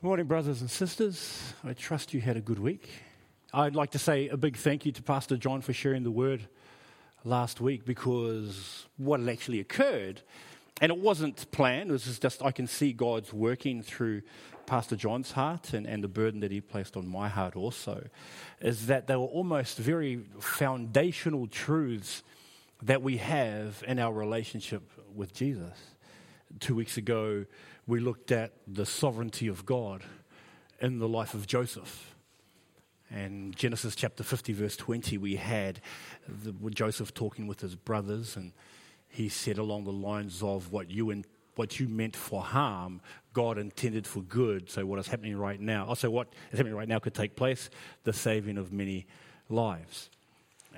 [0.00, 1.54] Good morning, brothers and sisters.
[1.64, 2.88] I trust you had a good week.
[3.52, 6.46] I'd like to say a big thank you to Pastor John for sharing the word
[7.24, 10.20] last week because what had actually occurred,
[10.80, 14.22] and it wasn't planned, it was just I can see God's working through
[14.66, 18.06] Pastor John's heart and, and the burden that he placed on my heart also,
[18.60, 22.22] is that they were almost very foundational truths
[22.82, 25.76] that we have in our relationship with Jesus.
[26.60, 27.46] Two weeks ago,
[27.88, 30.04] we looked at the sovereignty of God
[30.78, 32.14] in the life of Joseph.
[33.10, 35.80] And Genesis chapter 50, verse 20, we had
[36.28, 38.52] the, Joseph talking with his brothers, and
[39.08, 41.22] he said along the lines of what you,
[41.56, 43.00] what you meant for harm,
[43.32, 44.68] God intended for good.
[44.68, 47.36] So, what is happening right now, oh, also, what is happening right now could take
[47.36, 47.70] place
[48.04, 49.06] the saving of many
[49.48, 50.10] lives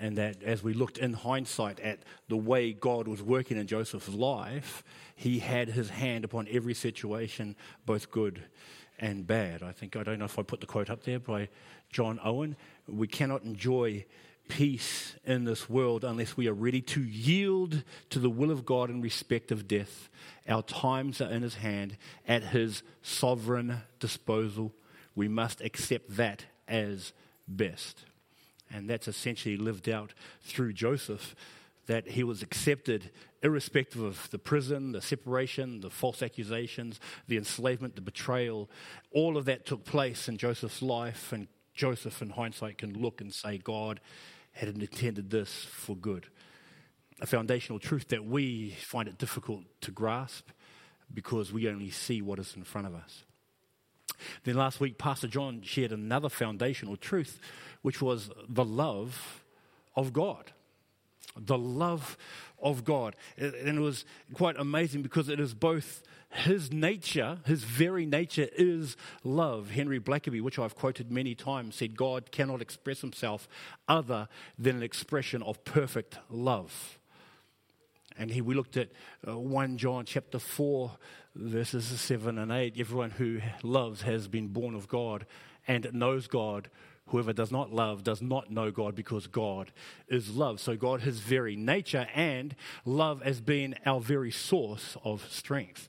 [0.01, 4.09] and that as we looked in hindsight at the way God was working in Joseph's
[4.09, 4.83] life,
[5.15, 7.55] he had his hand upon every situation,
[7.85, 8.43] both good
[8.99, 9.63] and bad.
[9.63, 11.49] I think, I don't know if I put the quote up there by
[11.91, 12.57] John Owen.
[12.89, 14.07] We cannot enjoy
[14.49, 18.91] peace in this world unless we are ready to yield to the will of God
[18.91, 20.09] in respect of death.
[20.49, 24.73] Our times are in his hand, at his sovereign disposal.
[25.15, 27.13] We must accept that as
[27.47, 28.05] best.
[28.71, 31.35] And that's essentially lived out through Joseph,
[31.87, 33.11] that he was accepted
[33.43, 38.71] irrespective of the prison, the separation, the false accusations, the enslavement, the betrayal.
[39.13, 43.33] All of that took place in Joseph's life, and Joseph, in hindsight, can look and
[43.33, 44.01] say, God
[44.53, 46.27] had intended this for good.
[47.21, 50.49] A foundational truth that we find it difficult to grasp
[51.13, 53.25] because we only see what is in front of us.
[54.45, 57.39] Then last week, Pastor John shared another foundational truth
[57.83, 59.45] which was the love
[59.97, 60.53] of God.
[61.37, 62.17] The love
[62.61, 63.17] of God.
[63.37, 64.05] And it was
[64.35, 69.71] quite amazing because it is both his nature, his very nature is love.
[69.71, 73.49] Henry Blackaby, which I've quoted many times, said God cannot express himself
[73.89, 76.99] other than an expression of perfect love.
[78.17, 78.91] And he, we looked at
[79.27, 80.93] uh, 1 John chapter 4,
[81.35, 82.75] verses 7 and 8.
[82.79, 85.27] Everyone who loves has been born of God
[85.67, 86.69] and knows God.
[87.07, 89.73] Whoever does not love does not know God because God
[90.09, 90.61] is love.
[90.61, 92.55] So, God, his very nature, and
[92.85, 95.89] love as being our very source of strength.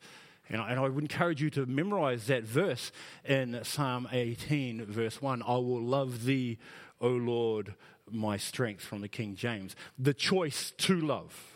[0.49, 2.91] And I, and I would encourage you to memorize that verse
[3.23, 5.43] in Psalm 18, verse 1.
[5.43, 6.57] I will love thee,
[6.99, 7.75] O Lord,
[8.09, 9.75] my strength, from the King James.
[9.99, 11.50] The choice to love.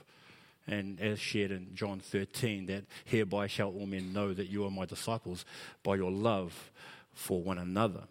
[0.68, 4.72] And as shared in John 13, that hereby shall all men know that you are
[4.72, 5.46] my disciples
[5.84, 6.72] by your love
[7.14, 8.03] for one another.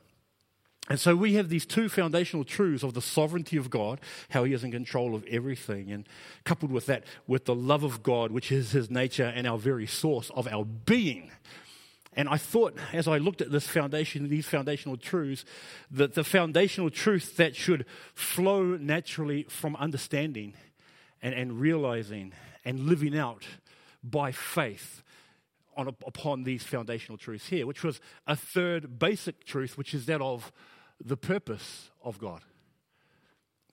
[0.88, 4.00] And so we have these two foundational truths of the sovereignty of God,
[4.30, 6.06] how He is in control of everything, and
[6.44, 9.86] coupled with that, with the love of God, which is His nature and our very
[9.86, 11.30] source of our being.
[12.16, 15.44] And I thought, as I looked at this foundation, these foundational truths,
[15.90, 20.54] that the foundational truth that should flow naturally from understanding
[21.24, 22.32] and, and realizing
[22.64, 23.44] and living out
[24.04, 25.02] by faith
[25.76, 30.20] on, upon these foundational truths here, which was a third basic truth, which is that
[30.20, 30.52] of
[31.04, 32.42] the purpose of God.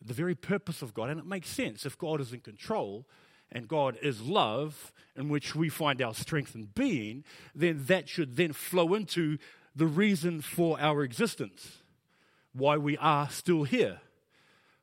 [0.03, 1.09] The very purpose of God.
[1.09, 3.05] And it makes sense if God is in control
[3.51, 8.37] and God is love, in which we find our strength and being, then that should
[8.37, 9.37] then flow into
[9.75, 11.83] the reason for our existence,
[12.53, 13.99] why we are still here,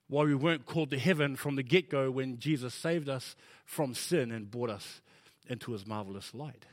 [0.09, 3.95] why we weren't called to heaven from the get go when Jesus saved us from
[3.95, 5.01] sin and brought us
[5.49, 6.67] into his marvelous light.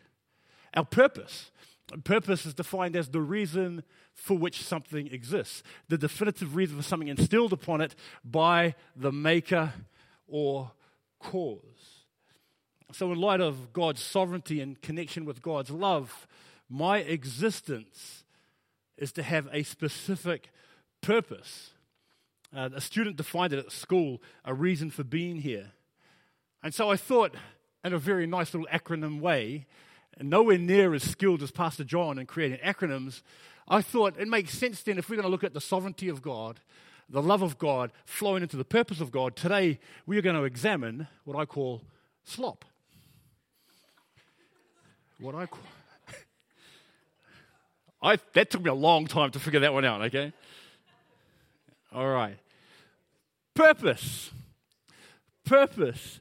[0.73, 1.51] Our purpose.
[2.03, 7.09] Purpose is defined as the reason for which something exists, the definitive reason for something
[7.09, 9.73] instilled upon it by the maker
[10.27, 10.71] or
[11.19, 11.61] cause.
[12.91, 16.27] So, in light of God's sovereignty and connection with God's love,
[16.69, 18.23] my existence
[18.97, 20.49] is to have a specific
[21.01, 21.71] purpose.
[22.55, 25.71] Uh, a student defined it at school a reason for being here.
[26.63, 27.35] And so I thought,
[27.83, 29.65] in a very nice little acronym way,
[30.21, 33.23] nowhere near as skilled as Pastor John in creating acronyms,
[33.67, 36.21] I thought it makes sense then if we're going to look at the sovereignty of
[36.21, 36.61] God,
[37.09, 40.43] the love of God flowing into the purpose of God, today we are going to
[40.43, 41.81] examine what I call
[42.23, 42.63] slop.
[45.19, 45.59] What I call.
[48.01, 50.31] I, that took me a long time to figure that one out, okay?
[51.91, 52.37] All right.
[53.55, 54.31] Purpose.
[55.45, 56.19] Purpose.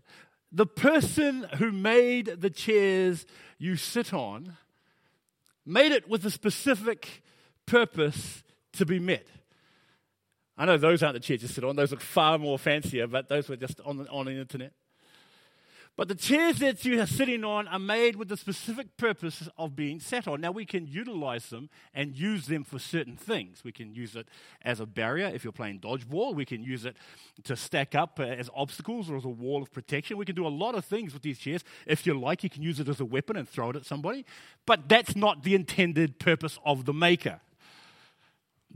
[0.52, 3.26] The person who made the chairs
[3.58, 4.56] you sit on
[5.66, 7.22] made it with a specific
[7.66, 8.42] purpose
[8.74, 9.26] to be met.
[10.56, 13.28] I know those aren't the chairs you sit on, those look far more fancier, but
[13.28, 14.72] those were just on the, on the internet.
[15.96, 19.76] But the chairs that you are sitting on are made with the specific purpose of
[19.76, 20.40] being sat on.
[20.40, 23.62] Now, we can utilize them and use them for certain things.
[23.62, 24.26] We can use it
[24.62, 26.34] as a barrier if you're playing dodgeball.
[26.34, 26.96] We can use it
[27.44, 30.16] to stack up uh, as obstacles or as a wall of protection.
[30.16, 31.62] We can do a lot of things with these chairs.
[31.86, 34.26] If you like, you can use it as a weapon and throw it at somebody.
[34.66, 37.40] But that's not the intended purpose of the maker.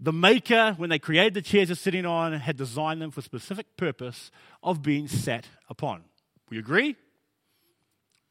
[0.01, 3.77] The maker, when they created the chairs you're sitting on, had designed them for specific
[3.77, 4.31] purpose
[4.63, 6.05] of being sat upon.
[6.49, 6.95] We agree?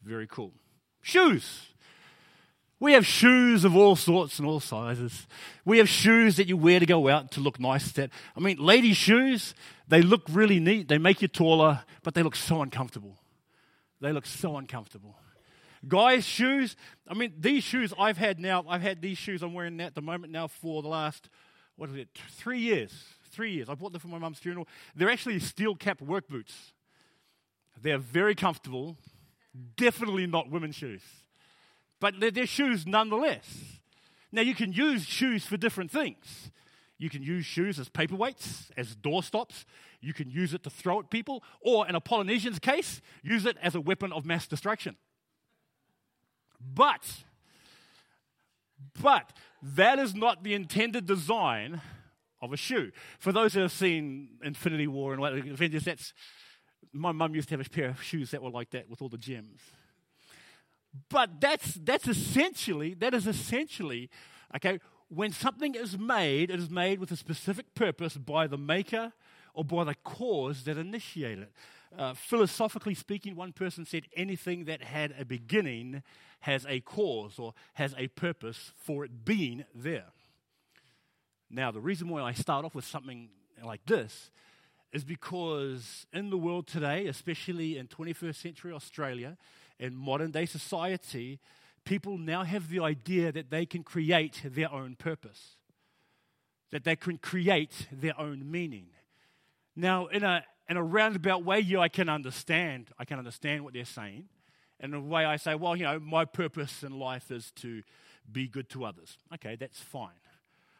[0.07, 0.54] Very cool.
[1.01, 1.68] Shoes.
[2.80, 5.27] We have shoes of all sorts and all sizes.
[5.65, 7.92] We have shoes that you wear to go out to look nice.
[7.94, 9.54] That I mean, ladies' shoes,
[9.88, 10.88] they look really neat.
[10.88, 13.18] They make you taller, but they look so uncomfortable.
[14.00, 15.18] They look so uncomfortable.
[15.86, 16.77] Guys' shoes,
[17.07, 20.01] I mean, these shoes I've had now, I've had these shoes I'm wearing at the
[20.01, 21.30] moment now for the last,
[21.75, 22.94] what is it, three years.
[23.31, 23.68] Three years.
[23.68, 24.68] I bought them for my mum's funeral.
[24.95, 26.74] They're actually steel cap work boots.
[27.81, 28.98] They're very comfortable.
[29.75, 31.01] Definitely not women's shoes.
[32.00, 33.48] But they're, they're shoes nonetheless.
[34.31, 36.51] Now, you can use shoes for different things.
[36.98, 39.65] You can use shoes as paperweights, as doorstops.
[40.01, 43.57] You can use it to throw at people, or in a Polynesian's case, use it
[43.62, 44.95] as a weapon of mass destruction.
[46.59, 47.24] But,
[49.01, 49.31] but
[49.62, 51.81] that is not the intended design
[52.42, 52.92] of a shoe.
[53.19, 56.13] For those who have seen Infinity War and Avengers, that's
[56.94, 59.09] my mum used to have a pair of shoes that were like that with all
[59.09, 59.62] the gems.
[61.09, 64.09] But that's that's essentially that is essentially
[64.56, 64.79] okay.
[65.09, 69.13] When something is made, it is made with a specific purpose by the maker
[69.53, 71.51] or by the cause that initiated it.
[71.97, 76.03] Uh, philosophically speaking, one person said anything that had a beginning
[76.41, 80.07] has a cause or has a purpose for it being there.
[81.50, 83.30] Now, the reason why I start off with something
[83.63, 84.31] like this
[84.94, 89.38] is because in the world today, especially in 21st century Australia,
[89.80, 91.39] in modern day society,
[91.84, 95.56] people now have the idea that they can create their own purpose,
[96.72, 98.88] that they can create their own meaning.
[99.75, 102.90] Now, in a, in a roundabout way, yeah, I can understand.
[102.98, 104.25] I can understand what they're saying.
[104.80, 107.83] In a way, I say, well, you know, my purpose in life is to
[108.31, 109.18] be good to others.
[109.36, 110.10] Okay, that's fine.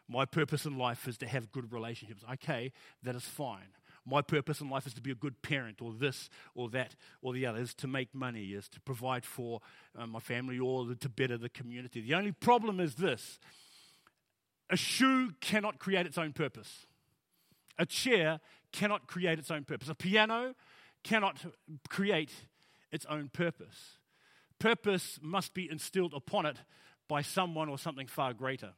[0.08, 2.24] My purpose in life is to have good relationships.
[2.32, 2.72] Okay,
[3.02, 3.68] that is fine
[4.06, 7.32] my purpose in life is to be a good parent, or this, or that, or
[7.32, 9.60] the other, is to make money, is to provide for
[9.96, 12.00] uh, my family, or to better the community.
[12.00, 13.38] The only problem is this
[14.70, 16.86] a shoe cannot create its own purpose,
[17.78, 18.40] a chair
[18.72, 20.54] cannot create its own purpose, a piano
[21.04, 21.44] cannot
[21.88, 22.32] create
[22.90, 23.98] its own purpose.
[24.58, 26.56] Purpose must be instilled upon it
[27.06, 28.72] by someone or something far greater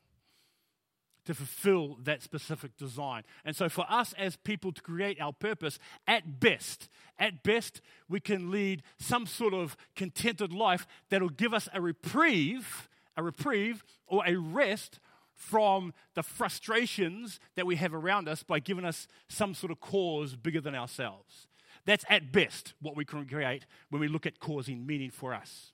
[1.25, 3.23] to fulfill that specific design.
[3.45, 6.89] And so, for us as people to create our purpose, at best,
[7.19, 12.89] at best, we can lead some sort of contented life that'll give us a reprieve,
[13.17, 14.99] a reprieve or a rest
[15.35, 20.37] from the frustrations that we have around us by giving us some sort of cause
[20.37, 21.49] bigger than ourselves.
[21.87, 25.73] That's at best what we can create when we look at causing meaning for us,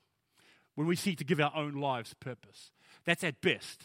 [0.76, 2.70] when we seek to give our own lives purpose.
[3.04, 3.82] That's at best.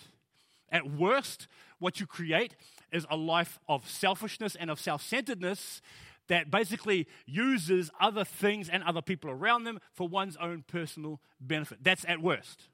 [0.72, 1.48] At worst,
[1.80, 2.56] what you create
[2.92, 5.82] is a life of selfishness and of self centeredness
[6.28, 11.80] that basically uses other things and other people around them for one's own personal benefit.
[11.84, 12.70] That's at worst.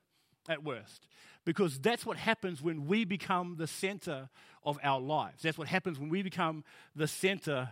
[0.48, 1.08] At worst.
[1.44, 4.30] Because that's what happens when we become the center
[4.64, 5.42] of our lives.
[5.42, 6.64] That's what happens when we become
[6.95, 7.69] the center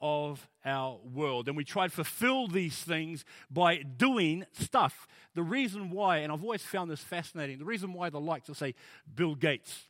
[0.00, 1.48] of our world.
[1.48, 5.06] And we try to fulfill these things by doing stuff.
[5.34, 8.56] The reason why, and I've always found this fascinating, the reason why the likes of,
[8.56, 8.74] say,
[9.14, 9.84] Bill Gates,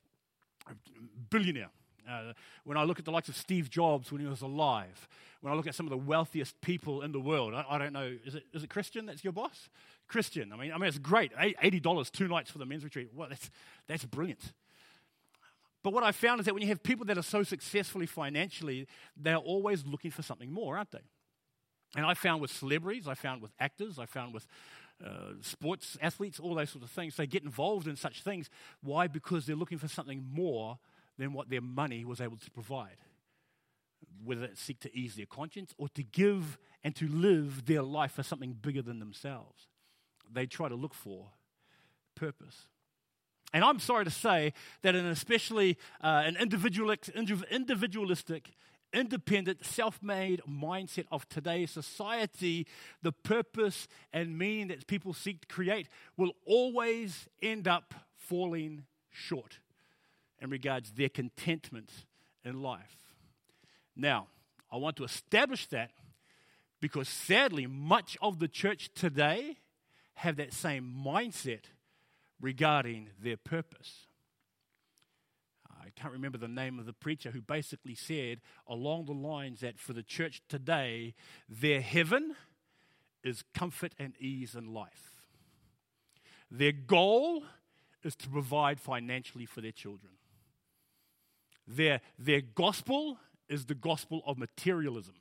[1.30, 1.70] billionaire,
[2.08, 2.32] uh,
[2.64, 5.08] when I look at the likes of Steve Jobs when he was alive,
[5.40, 7.92] when I look at some of the wealthiest people in the world, I, I don't
[7.92, 9.68] know, is it, is it Christian that's your boss?
[10.08, 10.52] Christian.
[10.52, 11.34] I mean, I mean, it's great.
[11.34, 13.10] $80, two nights for the men's retreat.
[13.14, 13.50] Well, that's,
[13.88, 14.52] that's brilliant.
[15.86, 18.88] But what I found is that when you have people that are so successfully financially,
[19.16, 21.04] they're always looking for something more, aren't they?
[21.94, 24.48] And I found with celebrities, I found with actors, I found with
[25.00, 28.50] uh, sports athletes, all those sorts of things, they get involved in such things.
[28.82, 29.06] Why?
[29.06, 30.80] Because they're looking for something more
[31.18, 32.96] than what their money was able to provide.
[34.24, 38.10] Whether it's seek to ease their conscience or to give and to live their life
[38.10, 39.68] for something bigger than themselves.
[40.28, 41.28] They try to look for
[42.16, 42.66] purpose.
[43.56, 48.52] And I'm sorry to say that in especially uh, an individualistic,
[48.92, 52.66] independent, self made mindset of today's society,
[53.00, 59.60] the purpose and meaning that people seek to create will always end up falling short
[60.38, 61.90] in regards their contentment
[62.44, 62.98] in life.
[63.96, 64.26] Now,
[64.70, 65.92] I want to establish that
[66.82, 69.56] Because sadly, much of the church today
[70.16, 71.70] have that same mindset
[72.40, 74.06] regarding their purpose.
[75.68, 79.78] I can't remember the name of the preacher who basically said along the lines that
[79.78, 81.14] for the church today,
[81.48, 82.34] their heaven
[83.22, 85.16] is comfort and ease in life.
[86.50, 87.44] Their goal
[88.02, 90.12] is to provide financially for their children.
[91.66, 95.14] Their, their gospel is the gospel of materialism.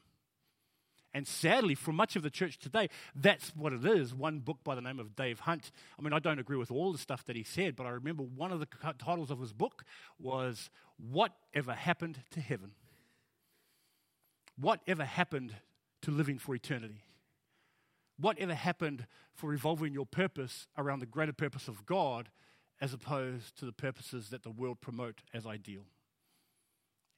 [1.15, 4.13] And sadly, for much of the church today, that's what it is.
[4.13, 5.72] One book by the name of Dave Hunt.
[5.98, 8.24] I mean, I don't agree with all the stuff that he said, but I remember
[8.24, 8.67] one of the
[9.00, 9.86] titles of his book
[10.19, 12.72] was Whatever Happened to Heaven?
[14.60, 15.55] Whatever happened
[16.01, 17.05] to living for eternity?
[18.19, 22.27] Whatever happened for revolving your purpose around the greater purpose of God
[22.81, 25.84] as opposed to the purposes that the world promote as ideal?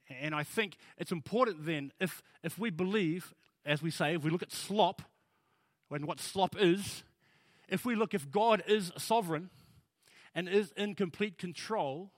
[0.08, 3.34] And I think it's important then, if, if we believe,
[3.68, 5.02] as we say, if we look at slop,
[5.90, 7.02] and what slop is,
[7.68, 9.50] if we look, if God is sovereign
[10.34, 12.10] and is in complete control,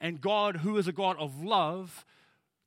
[0.00, 2.04] and God, who is a God of love,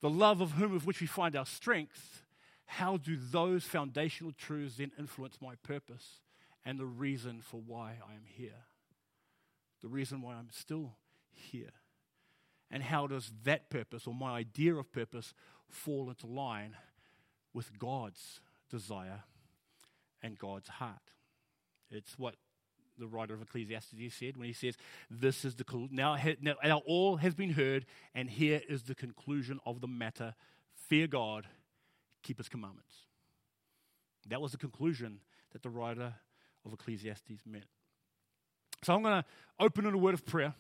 [0.02, 2.24] the love of whom of which we find our strength,
[2.66, 6.22] how do those foundational truths then influence my purpose
[6.66, 8.66] and the reason for why I am here?
[9.82, 10.96] The reason why I'm still
[11.30, 11.74] here.
[12.72, 15.34] And how does that purpose or my idea of purpose
[15.70, 16.76] fall into line
[17.54, 18.40] with God's
[18.70, 19.24] desire
[20.22, 21.12] and God's heart?
[21.90, 22.36] It's what
[22.98, 24.78] the writer of Ecclesiastes said when he says,
[25.10, 29.60] This is the now, now, now all has been heard, and here is the conclusion
[29.66, 30.36] of the matter
[30.76, 31.48] fear God,
[32.24, 32.94] keep his commandments.
[34.28, 35.20] That was the conclusion
[35.52, 36.14] that the writer
[36.66, 37.66] of Ecclesiastes meant.
[38.84, 39.26] So I'm going to
[39.60, 40.54] open in a word of prayer.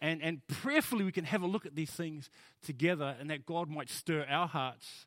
[0.00, 2.28] And, and prayerfully, we can have a look at these things
[2.64, 5.06] together and that God might stir our hearts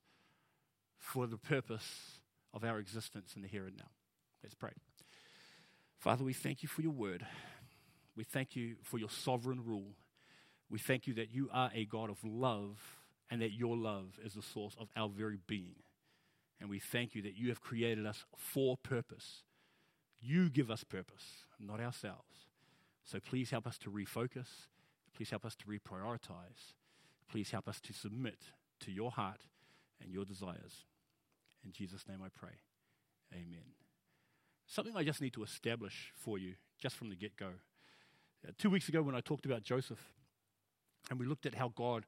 [1.05, 2.19] for the purpose
[2.53, 3.89] of our existence in the here and now.
[4.43, 4.71] Let's pray.
[5.97, 7.25] Father, we thank you for your word.
[8.15, 9.95] We thank you for your sovereign rule.
[10.69, 12.79] We thank you that you are a God of love
[13.29, 15.75] and that your love is the source of our very being.
[16.59, 19.43] And we thank you that you have created us for purpose.
[20.21, 21.23] You give us purpose,
[21.59, 22.47] not ourselves.
[23.03, 24.47] So please help us to refocus
[25.15, 26.73] Please help us to reprioritize.
[27.29, 28.37] Please help us to submit
[28.81, 29.39] to your heart
[30.01, 30.85] and your desires.
[31.65, 32.53] In Jesus' name I pray.
[33.33, 33.65] Amen.
[34.67, 37.51] Something I just need to establish for you just from the get go.
[38.47, 39.99] Uh, two weeks ago, when I talked about Joseph,
[41.09, 42.05] and we looked at how God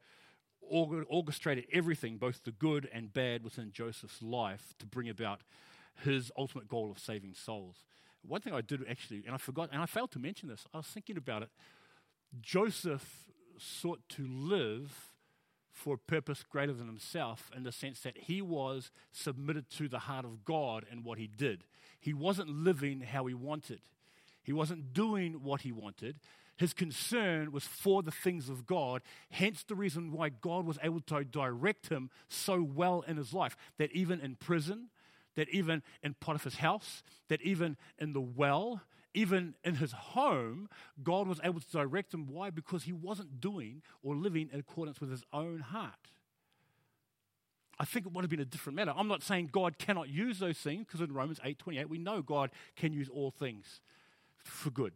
[0.61, 5.41] orchestrated everything, both the good and bad, within Joseph's life to bring about
[6.03, 7.85] his ultimate goal of saving souls.
[8.21, 10.77] One thing I did actually, and I forgot, and I failed to mention this, I
[10.77, 11.49] was thinking about it
[12.41, 13.25] Joseph
[13.57, 15.13] sought to live
[15.77, 19.99] for a purpose greater than himself in the sense that he was submitted to the
[19.99, 21.63] heart of God in what he did.
[21.99, 23.81] He wasn't living how he wanted,
[24.43, 26.17] he wasn't doing what he wanted.
[26.57, 31.01] His concern was for the things of God, hence the reason why God was able
[31.01, 34.89] to direct him so well in his life that even in prison,
[35.35, 38.81] that even in Potiphar's house, that even in the well,
[39.17, 40.69] even in his home,
[41.03, 42.27] God was able to direct him.
[42.27, 42.51] Why?
[42.51, 46.11] Because he wasn't doing or living in accordance with his own heart.
[47.79, 48.93] I think it would have been a different matter.
[48.95, 52.51] I'm not saying God cannot use those things because in Romans 8:28 we know God
[52.75, 53.81] can use all things
[54.43, 54.93] for good.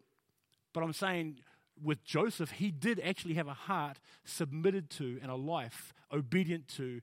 [0.72, 1.40] But I'm saying
[1.84, 7.02] with Joseph, he did actually have a heart submitted to and a life obedient to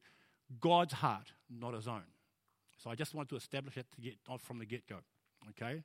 [0.60, 2.04] God's heart, not his own.
[2.76, 4.98] So I just wanted to establish that to get from the get-go.
[5.50, 5.82] Okay?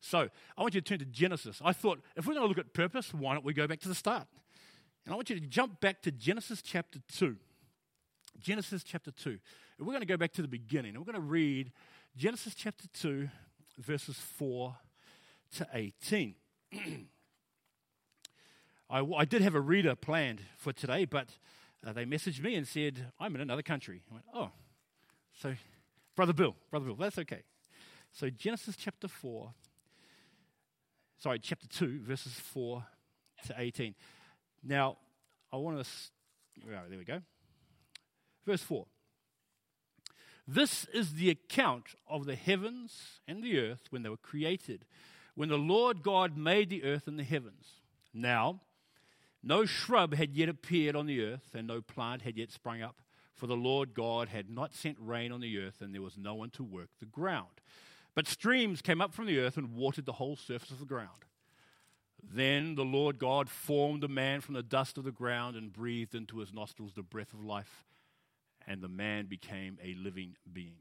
[0.00, 1.60] So I want you to turn to Genesis.
[1.64, 3.88] I thought if we're going to look at purpose, why don't we go back to
[3.88, 4.26] the start?
[5.04, 7.36] And I want you to jump back to Genesis chapter 2.
[8.38, 9.30] Genesis chapter 2.
[9.78, 10.94] And we're going to go back to the beginning.
[10.94, 11.72] We're going to read
[12.16, 13.28] Genesis chapter 2,
[13.78, 14.76] verses 4
[15.56, 16.34] to 18.
[18.90, 21.28] I, I, did have a reader planned for today, but
[21.86, 24.02] uh, they messaged me and said, I'm in another country.
[24.10, 24.50] I went, oh.
[25.40, 25.54] So,
[26.16, 27.42] Brother Bill, Brother Bill, that's okay.
[28.12, 29.52] So, Genesis chapter 4,
[31.20, 32.84] sorry, chapter 2, verses 4
[33.46, 33.94] to 18.
[34.64, 34.96] Now,
[35.52, 35.90] I want to,
[36.66, 37.20] oh, there we go.
[38.46, 38.86] Verse 4.
[40.48, 44.84] This is the account of the heavens and the earth when they were created,
[45.34, 47.66] when the Lord God made the earth and the heavens.
[48.12, 48.62] Now,
[49.42, 52.96] no shrub had yet appeared on the earth, and no plant had yet sprung up,
[53.34, 56.34] for the Lord God had not sent rain on the earth, and there was no
[56.34, 57.60] one to work the ground.
[58.14, 61.24] But streams came up from the earth and watered the whole surface of the ground.
[62.22, 66.14] Then the Lord God formed a man from the dust of the ground and breathed
[66.14, 67.84] into his nostrils the breath of life,
[68.66, 70.76] and the man became a living being.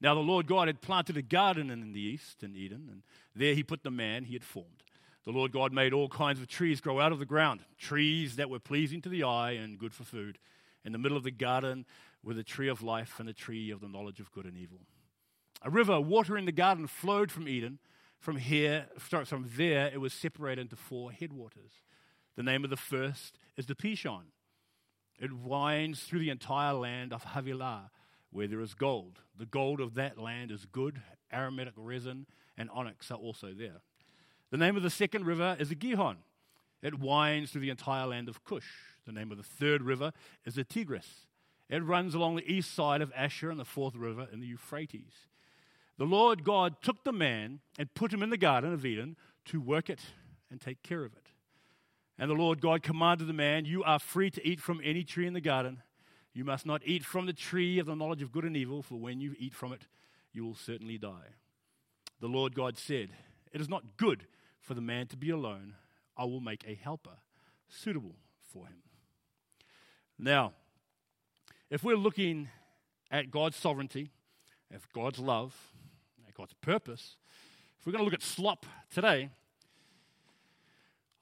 [0.00, 3.02] Now, the Lord God had planted a garden in the east, in Eden, and
[3.34, 4.82] there he put the man he had formed.
[5.24, 8.50] The Lord God made all kinds of trees grow out of the ground, trees that
[8.50, 10.38] were pleasing to the eye and good for food.
[10.84, 11.84] In the middle of the garden
[12.22, 14.78] were the tree of life and the tree of the knowledge of good and evil.
[15.62, 17.78] A river water in the garden flowed from Eden.
[18.18, 21.82] From here, from there, it was separated into four headwaters.
[22.36, 24.24] The name of the first is the Pishon.
[25.18, 27.90] It winds through the entire land of Havilah
[28.30, 29.20] where there is gold.
[29.38, 31.00] The gold of that land is good,
[31.32, 32.26] aromatic resin
[32.58, 33.80] and onyx are also there.
[34.50, 36.18] The name of the second river is the Gihon.
[36.82, 38.68] It winds through the entire land of Cush.
[39.06, 40.12] The name of the third river
[40.44, 41.26] is the Tigris.
[41.68, 45.28] It runs along the east side of Ashur and the fourth river in the Euphrates.
[45.98, 49.60] The Lord God took the man and put him in the garden of Eden to
[49.60, 50.00] work it
[50.50, 51.28] and take care of it.
[52.18, 55.26] And the Lord God commanded the man, You are free to eat from any tree
[55.26, 55.82] in the garden,
[56.36, 58.96] you must not eat from the tree of the knowledge of good and evil, for
[58.96, 59.86] when you eat from it,
[60.34, 61.34] you will certainly die.
[62.20, 63.08] The Lord God said,
[63.52, 64.26] It is not good
[64.60, 65.76] for the man to be alone.
[66.14, 67.18] I will make a helper
[67.68, 68.16] suitable
[68.52, 68.82] for him.
[70.18, 70.52] Now,
[71.70, 72.48] if we're looking
[73.10, 74.10] at God's sovereignty,
[74.70, 75.54] at God's love,
[76.36, 77.16] God's purpose,
[77.78, 79.30] if we're going to look at slop today,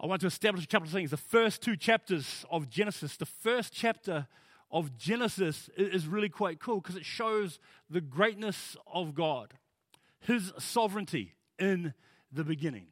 [0.01, 1.11] I want to establish a couple of things.
[1.11, 4.27] The first two chapters of Genesis, the first chapter
[4.71, 9.55] of Genesis is really quite cool because it shows the greatness of God,
[10.19, 11.95] His sovereignty in
[12.33, 12.87] the beginning,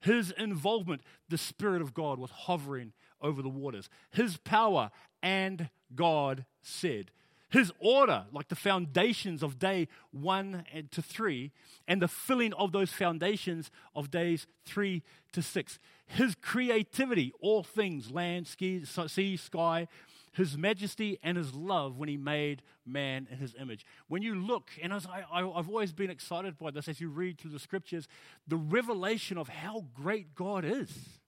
[0.00, 1.02] His involvement.
[1.28, 4.90] The Spirit of God was hovering over the waters, His power,
[5.22, 7.12] and God said.
[7.50, 11.50] His order, like the foundations of day one to three,
[11.88, 15.02] and the filling of those foundations of days three
[15.32, 15.78] to six.
[16.06, 19.88] His creativity, all things, land, sea, sky,
[20.32, 23.84] his majesty and his love when he made man in his image.
[24.06, 27.38] When you look, and as I, I've always been excited by this as you read
[27.38, 28.06] through the scriptures,
[28.46, 31.18] the revelation of how great God is.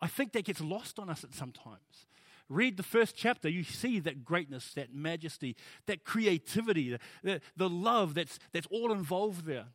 [0.00, 2.06] I think that gets lost on us at sometimes.
[2.48, 5.54] Read the first chapter, you see that greatness, that majesty,
[5.86, 9.66] that creativity, the, the, love that's, that's all involved there.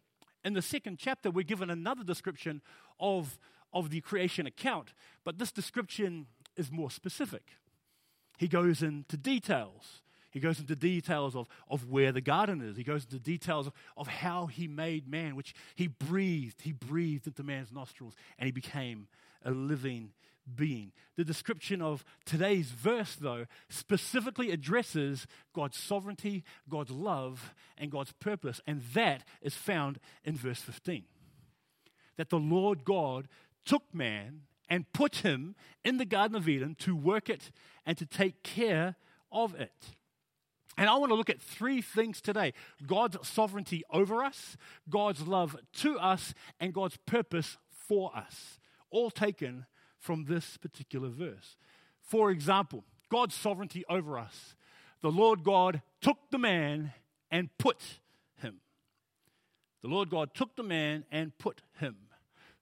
[0.43, 2.61] In the second chapter, we're given another description
[2.99, 3.37] of,
[3.73, 6.25] of the creation account, but this description
[6.57, 7.43] is more specific.
[8.37, 10.01] He goes into details.
[10.31, 12.75] He goes into details of, of where the garden is.
[12.75, 16.63] He goes into details of, of how he made man, which he breathed.
[16.63, 19.07] He breathed into man's nostrils and he became
[19.45, 20.09] a living
[20.55, 20.91] being.
[21.15, 28.59] The description of today's verse, though, specifically addresses God's sovereignty, God's love, and God's purpose.
[28.67, 31.03] And that is found in verse 15.
[32.17, 33.27] That the Lord God
[33.65, 37.51] took man and put him in the Garden of Eden to work it
[37.85, 38.95] and to take care
[39.31, 39.95] of it.
[40.77, 42.53] And I want to look at three things today
[42.85, 44.57] God's sovereignty over us,
[44.89, 49.65] God's love to us, and God's purpose for us, all taken
[50.03, 51.55] from this particular verse.
[52.01, 54.55] For example, God's sovereignty over us.
[55.01, 56.91] The Lord God took the man
[57.31, 57.99] and put
[58.41, 58.59] him.
[59.81, 61.95] The Lord God took the man and put him.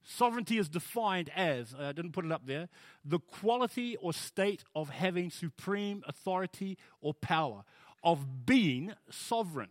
[0.03, 2.69] Sovereignty is defined as, uh, I didn't put it up there,
[3.03, 7.63] the quality or state of having supreme authority or power,
[8.03, 9.69] of being sovereign.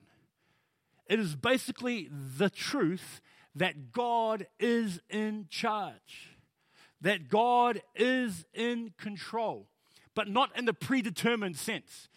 [1.06, 3.20] It is basically the truth
[3.54, 6.36] that God is in charge,
[7.00, 9.68] that God is in control,
[10.14, 12.08] but not in the predetermined sense.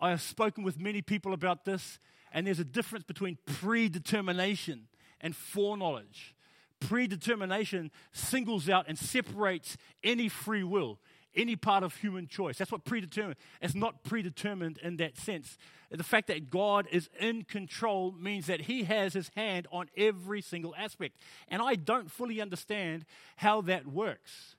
[0.00, 1.98] I have spoken with many people about this,
[2.32, 4.88] and there's a difference between predetermination
[5.20, 6.34] and foreknowledge
[6.80, 10.98] predetermination singles out and separates any free will,
[11.36, 12.58] any part of human choice.
[12.58, 13.36] That's what predetermined.
[13.60, 15.56] It's not predetermined in that sense.
[15.90, 20.40] The fact that God is in control means that He has His hand on every
[20.40, 21.16] single aspect.
[21.48, 23.04] And I don't fully understand
[23.36, 24.56] how that works.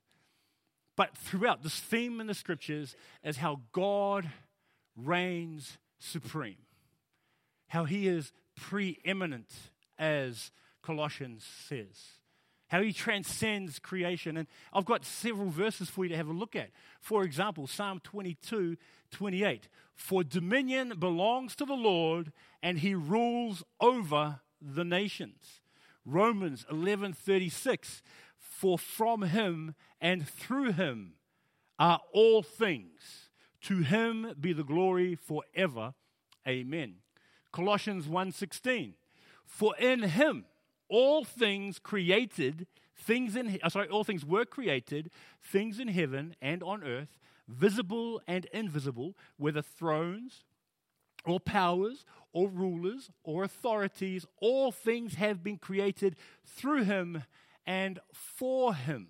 [0.96, 4.30] But throughout, this theme in the scriptures is how God
[4.96, 6.58] reigns supreme,
[7.68, 9.52] how He is preeminent
[10.00, 12.20] as Colossians says.
[12.68, 14.38] How he transcends creation.
[14.38, 16.72] And I've got several verses for you to have a look at.
[17.00, 18.78] For example, Psalm 22
[19.12, 19.70] 28.
[19.94, 25.62] For dominion belongs to the Lord, and he rules over the nations.
[26.06, 28.02] Romans 11 36.
[28.38, 31.14] For from him and through him
[31.78, 33.30] are all things.
[33.64, 35.94] To him be the glory forever.
[36.48, 36.96] Amen.
[37.52, 38.94] Colossians 1:16
[39.46, 40.46] For in him
[40.90, 45.10] all things created, things in uh, sorry, all things were created,
[45.42, 47.18] things in heaven and on earth,
[47.48, 50.44] visible and invisible, whether thrones
[51.26, 54.26] or powers or rulers or authorities.
[54.40, 57.24] All things have been created through him
[57.66, 59.10] and for him.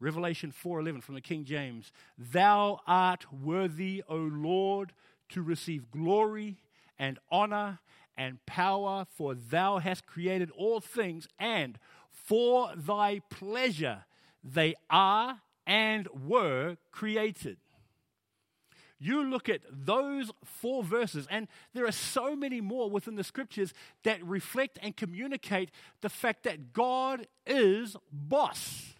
[0.00, 1.92] Revelation 4:11 from the King James.
[2.16, 4.92] Thou art worthy, O Lord,
[5.30, 6.58] to receive glory
[6.98, 7.80] and honor
[8.18, 11.78] and power, for thou hast created all things, and
[12.10, 14.04] for thy pleasure
[14.44, 17.56] they are and were created.
[19.00, 23.72] You look at those four verses, and there are so many more within the scriptures
[24.02, 28.94] that reflect and communicate the fact that God is boss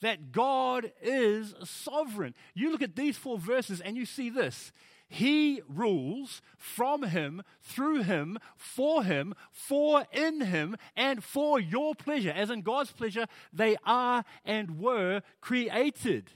[0.00, 2.34] that God is sovereign.
[2.54, 4.72] You look at these four verses and you see this.
[5.08, 12.32] He rules from Him, through Him, for Him, for in Him, and for your pleasure.
[12.34, 16.32] As in God's pleasure, they are and were created.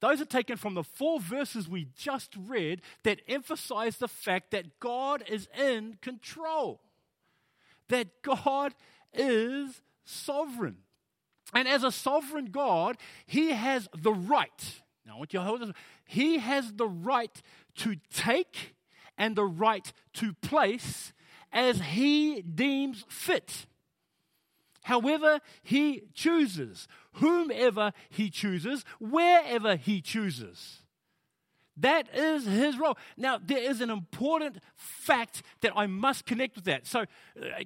[0.00, 4.78] Those are taken from the four verses we just read that emphasize the fact that
[4.78, 6.82] God is in control,
[7.88, 8.74] that God
[9.14, 10.76] is sovereign.
[11.54, 14.82] And as a sovereign God, He has the right.
[15.06, 15.70] Now, I want you to hold this.
[16.04, 17.42] He has the right
[17.76, 18.74] to take
[19.16, 21.12] and the right to place
[21.52, 23.66] as He deems fit.
[24.82, 30.82] However, He chooses, whomever He chooses, wherever He chooses.
[31.78, 32.96] That is his role.
[33.18, 36.86] Now, there is an important fact that I must connect with that.
[36.86, 37.04] So uh,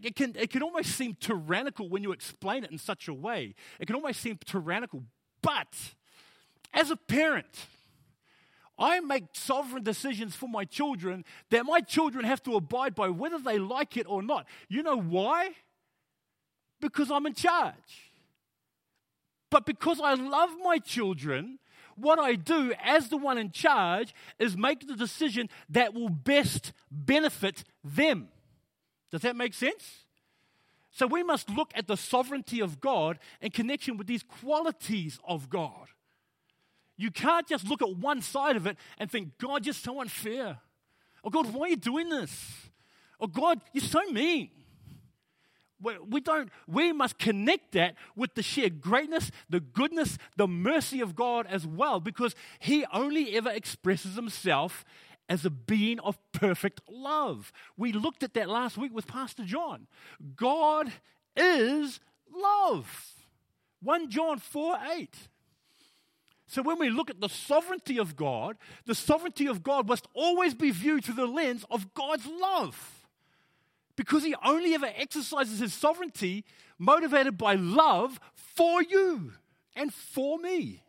[0.02, 3.54] it can, it can almost seem tyrannical when you explain it in such a way.
[3.78, 5.04] It can almost seem tyrannical.
[5.42, 5.94] But
[6.72, 7.66] as a parent,
[8.78, 13.38] I make sovereign decisions for my children that my children have to abide by whether
[13.38, 14.46] they like it or not.
[14.68, 15.50] You know why?
[16.80, 18.10] Because I'm in charge.
[19.50, 21.58] But because I love my children,
[21.96, 26.72] what I do as the one in charge is make the decision that will best
[26.90, 28.28] benefit them.
[29.10, 30.04] Does that make sense?
[30.92, 35.50] So we must look at the sovereignty of God in connection with these qualities of
[35.50, 35.88] God.
[37.00, 40.58] You can't just look at one side of it and think, God, you're so unfair.
[41.24, 42.68] Oh, God, why are you doing this?
[43.18, 44.50] Oh, God, you're so mean.
[45.82, 51.14] We don't we must connect that with the sheer greatness the goodness the mercy of
[51.14, 54.84] god as well because he only ever expresses himself
[55.26, 57.50] as a being of perfect love.
[57.78, 59.86] We looked at that last week with pastor john.
[60.36, 60.92] God
[61.34, 61.98] is
[62.30, 63.14] love.
[63.82, 65.16] 1 john 4 8
[66.50, 70.54] so when we look at the sovereignty of god the sovereignty of god must always
[70.54, 73.00] be viewed through the lens of god's love
[74.00, 76.42] because he only ever exercises his sovereignty
[76.78, 79.34] motivated by love for you
[79.76, 80.82] and for me.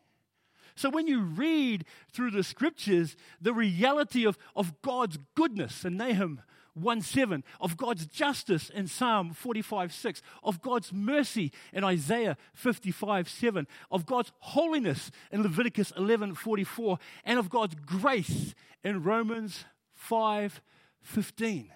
[0.76, 6.42] So when you read through the scriptures, the reality of, of God's goodness and Nahum
[6.74, 13.30] 1 7, of God's justice in Psalm 45 6, of God's mercy in Isaiah 55
[13.30, 20.62] 7, of God's holiness in Leviticus 11 44, and of God's grace in Romans 5
[21.02, 21.72] 15.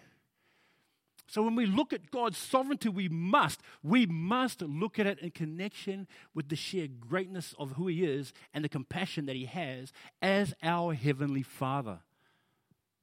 [1.27, 5.31] So when we look at God's sovereignty, we must, we must look at it in
[5.31, 9.91] connection with the sheer greatness of who He is and the compassion that He has
[10.21, 11.99] as our Heavenly Father.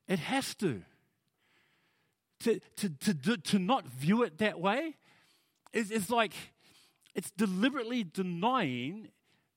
[0.08, 0.82] It has to.
[2.44, 4.96] To, to, to, to not view it that way
[5.72, 6.32] is, is like
[7.14, 9.08] it's deliberately denying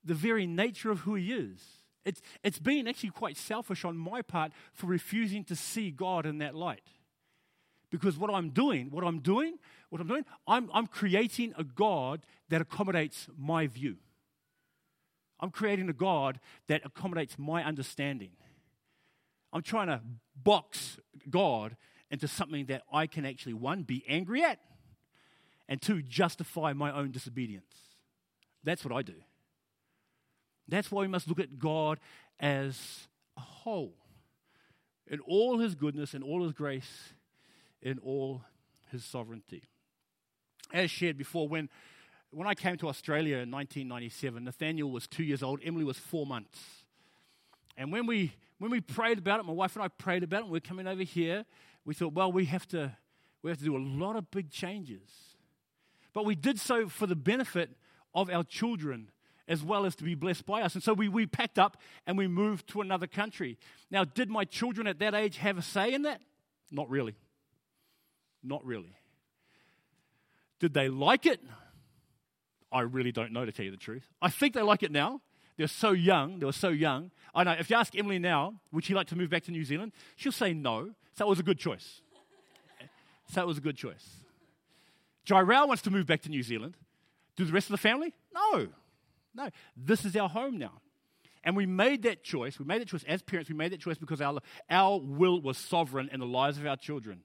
[0.04, 1.60] the very nature of who He is.
[2.04, 6.38] It's, it's been actually quite selfish on my part for refusing to see God in
[6.38, 6.84] that light.
[7.90, 9.58] Because what I'm doing, what I'm doing,
[9.90, 13.96] what I'm doing, I'm, I'm creating a God that accommodates my view.
[15.40, 18.30] I'm creating a God that accommodates my understanding.
[19.52, 20.00] I'm trying to
[20.40, 21.76] box God
[22.10, 24.60] into something that I can actually, one, be angry at,
[25.68, 27.74] and two, justify my own disobedience.
[28.62, 29.14] That's what I do.
[30.68, 31.98] That's why we must look at God
[32.40, 33.94] as a whole.
[35.08, 37.12] In all his goodness in all his grace
[37.82, 38.42] in all
[38.90, 39.62] his sovereignty.
[40.72, 41.68] As shared before, when,
[42.30, 46.26] when I came to Australia in 1997, Nathaniel was two years old, Emily was four
[46.26, 46.58] months.
[47.76, 50.42] And when we, when we prayed about it, my wife and I prayed about it,
[50.44, 51.44] and we are coming over here,
[51.86, 52.94] we thought, well, we have, to,
[53.42, 55.08] we have to do a lot of big changes.
[56.12, 57.70] But we did so for the benefit
[58.14, 59.10] of our children
[59.48, 60.74] as well as to be blessed by us.
[60.74, 63.56] And so we, we packed up and we moved to another country.
[63.90, 66.20] Now, did my children at that age have a say in that?
[66.70, 67.14] Not really.
[68.42, 68.96] Not really.
[70.58, 71.40] Did they like it?
[72.72, 74.08] I really don't know, to tell you the truth.
[74.20, 75.20] I think they like it now.
[75.56, 76.38] They're so young.
[76.38, 77.10] They were so young.
[77.34, 77.52] I know.
[77.52, 79.92] If you ask Emily now, would she like to move back to New Zealand?
[80.16, 80.90] She'll say no.
[81.14, 82.02] So it was a good choice.
[83.28, 84.06] So it was a good choice.
[85.26, 86.76] Jairao wants to move back to New Zealand.
[87.34, 88.14] Do the rest of the family?
[88.32, 88.68] No.
[89.34, 89.48] No.
[89.76, 90.80] This is our home now.
[91.42, 92.58] And we made that choice.
[92.58, 93.50] We made that choice as parents.
[93.50, 94.38] We made that choice because our,
[94.70, 97.22] our will was sovereign in the lives of our children.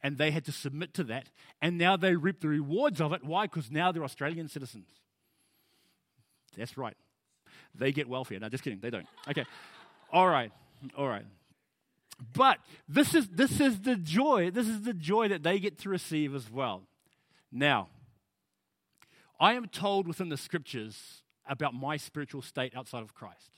[0.00, 1.28] And they had to submit to that.
[1.60, 3.24] And now they reap the rewards of it.
[3.24, 3.46] Why?
[3.46, 4.86] Because now they're Australian citizens.
[6.56, 6.96] That's right.
[7.74, 8.38] They get welfare.
[8.38, 8.80] No, just kidding.
[8.80, 9.06] They don't.
[9.28, 9.44] Okay.
[10.12, 10.52] All right.
[10.96, 11.24] All right.
[12.32, 14.50] But this is, this is the joy.
[14.50, 16.82] This is the joy that they get to receive as well.
[17.50, 17.88] Now,
[19.40, 23.50] I am told within the scriptures about my spiritual state outside of Christ.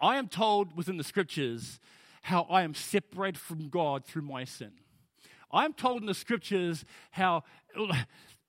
[0.00, 1.80] I am told within the scriptures
[2.22, 4.72] how I am separated from God through my sin.
[5.50, 7.44] I am told in the scriptures how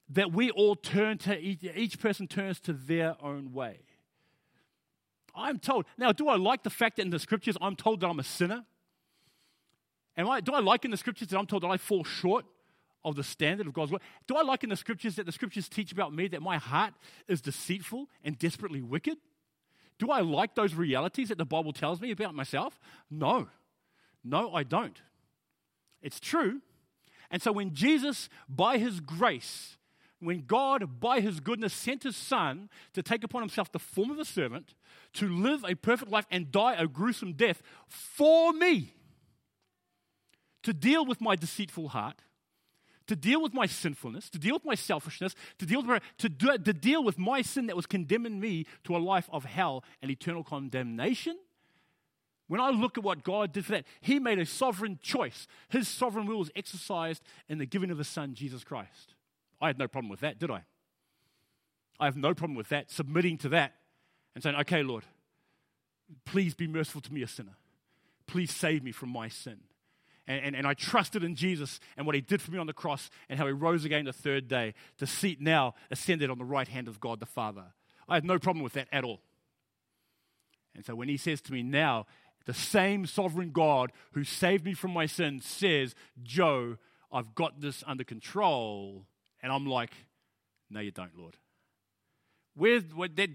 [0.09, 3.79] that we all turn to each, each person turns to their own way.
[5.35, 5.85] I'm told.
[5.97, 8.23] Now, do I like the fact that in the scriptures I'm told that I'm a
[8.23, 8.65] sinner?
[10.17, 12.45] Am I, do I like in the scriptures that I'm told that I fall short
[13.05, 14.01] of the standard of God's word?
[14.27, 16.93] Do I like in the scriptures that the scriptures teach about me that my heart
[17.27, 19.17] is deceitful and desperately wicked?
[19.97, 22.79] Do I like those realities that the Bible tells me about myself?
[23.09, 23.47] No.
[24.23, 24.99] No, I don't.
[26.01, 26.61] It's true.
[27.31, 29.77] And so when Jesus, by his grace,
[30.19, 34.19] when God, by his goodness, sent his son to take upon himself the form of
[34.19, 34.75] a servant,
[35.13, 38.93] to live a perfect life and die a gruesome death for me,
[40.63, 42.21] to deal with my deceitful heart,
[43.07, 46.29] to deal with my sinfulness, to deal with my selfishness, to deal with, my, to,
[46.29, 49.83] do, to deal with my sin that was condemning me to a life of hell
[50.01, 51.37] and eternal condemnation.
[52.47, 55.47] When I look at what God did for that, He made a sovereign choice.
[55.69, 59.15] His sovereign will was exercised in the giving of His Son, Jesus Christ.
[59.61, 60.63] I had no problem with that, did I?
[61.99, 63.73] I have no problem with that, submitting to that
[64.33, 65.03] and saying, okay, Lord,
[66.25, 67.57] please be merciful to me, a sinner.
[68.25, 69.57] Please save me from my sin.
[70.27, 72.73] And, and, and, I trusted in Jesus and what he did for me on the
[72.73, 76.45] cross and how he rose again the third day to seat now ascended on the
[76.45, 77.63] right hand of God the Father.
[78.07, 79.21] I had no problem with that at all.
[80.75, 82.05] And so when he says to me now,
[82.45, 86.77] the same sovereign God who saved me from my sin says, Joe,
[87.11, 89.05] I've got this under control.
[89.41, 89.91] And I'm like,
[90.69, 91.37] no, you don't, Lord.
[92.55, 92.81] Where,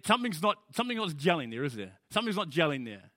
[0.05, 1.93] something's not something's not gelling there, is there?
[2.11, 3.11] Something's not gelling there.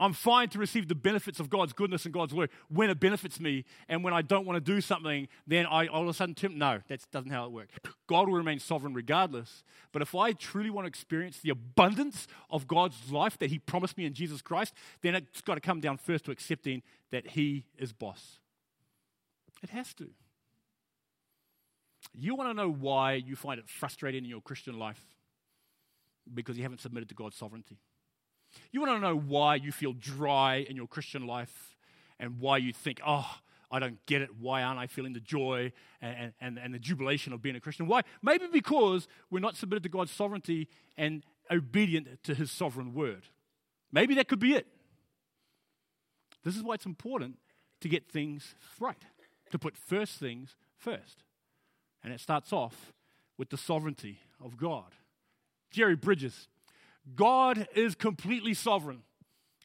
[0.00, 3.38] I'm fine to receive the benefits of God's goodness and God's word when it benefits
[3.38, 6.34] me, and when I don't want to do something, then I all of a sudden
[6.34, 6.56] tempt.
[6.56, 7.74] No, that doesn't how it works.
[8.08, 9.62] God will remain sovereign regardless.
[9.92, 13.96] But if I truly want to experience the abundance of God's life that He promised
[13.96, 17.64] me in Jesus Christ, then it's got to come down first to accepting that He
[17.78, 18.40] is boss.
[19.62, 20.08] It has to.
[22.14, 25.00] You want to know why you find it frustrating in your Christian life?
[26.32, 27.78] Because you haven't submitted to God's sovereignty.
[28.70, 31.76] You want to know why you feel dry in your Christian life
[32.18, 33.28] and why you think, oh,
[33.70, 34.28] I don't get it.
[34.38, 37.86] Why aren't I feeling the joy and, and, and the jubilation of being a Christian?
[37.86, 38.02] Why?
[38.22, 43.22] Maybe because we're not submitted to God's sovereignty and obedient to his sovereign word.
[43.90, 44.66] Maybe that could be it.
[46.44, 47.38] This is why it's important
[47.80, 49.02] to get things right,
[49.50, 51.24] to put first things first.
[52.04, 52.92] And it starts off
[53.38, 54.92] with the sovereignty of God.
[55.70, 56.48] Jerry Bridges
[57.14, 59.02] God is completely sovereign.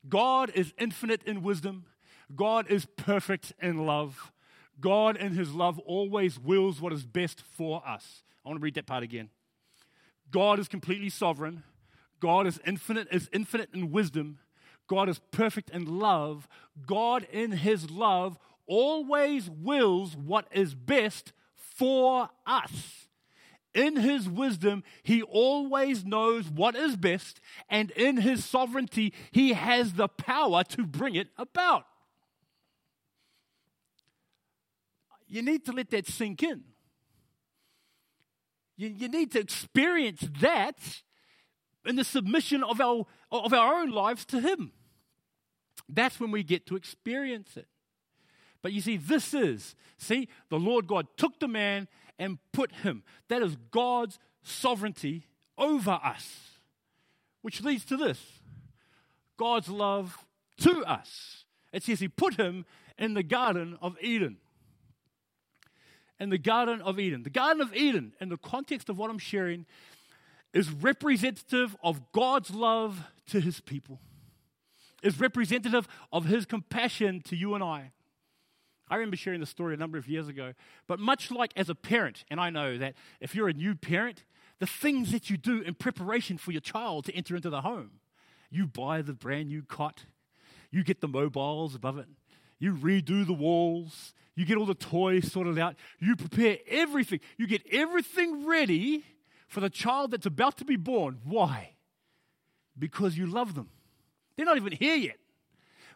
[0.07, 1.85] God is infinite in wisdom.
[2.35, 4.31] God is perfect in love.
[4.79, 8.23] God, in his love, always wills what is best for us.
[8.45, 9.29] I want to read that part again.
[10.31, 11.63] God is completely sovereign.
[12.19, 14.39] God is infinite, is infinite in wisdom.
[14.87, 16.47] God is perfect in love.
[16.85, 21.33] God, in his love, always wills what is best
[21.77, 23.07] for us.
[23.73, 29.93] In his wisdom, he always knows what is best, and in his sovereignty, he has
[29.93, 31.85] the power to bring it about.
[35.27, 36.63] You need to let that sink in.
[38.77, 40.79] You, you need to experience that
[41.85, 44.71] in the submission of our, of our own lives to him.
[45.89, 47.67] That's when we get to experience it.
[48.67, 51.87] But you see, this is, see, the Lord God took the man
[52.19, 53.01] and put him.
[53.29, 55.25] That is God's sovereignty
[55.57, 56.49] over us.
[57.43, 58.19] Which leads to this
[59.37, 60.17] God's love
[60.63, 61.45] to us.
[61.71, 62.65] It says he put him
[62.97, 64.35] in the Garden of Eden.
[66.19, 67.23] In the Garden of Eden.
[67.23, 69.65] The Garden of Eden, in the context of what I'm sharing,
[70.51, 74.01] is representative of God's love to his people,
[75.01, 77.93] is representative of his compassion to you and I.
[78.89, 80.53] I remember sharing the story a number of years ago.
[80.87, 84.23] But much like as a parent, and I know that if you're a new parent,
[84.59, 87.91] the things that you do in preparation for your child to enter into the home.
[88.49, 90.05] You buy the brand new cot,
[90.71, 92.07] you get the mobiles above it,
[92.59, 97.45] you redo the walls, you get all the toys sorted out, you prepare everything, you
[97.45, 99.03] get everything ready
[99.47, 101.19] for the child that's about to be born.
[101.23, 101.71] Why?
[102.77, 103.69] Because you love them.
[104.35, 105.17] They're not even here yet,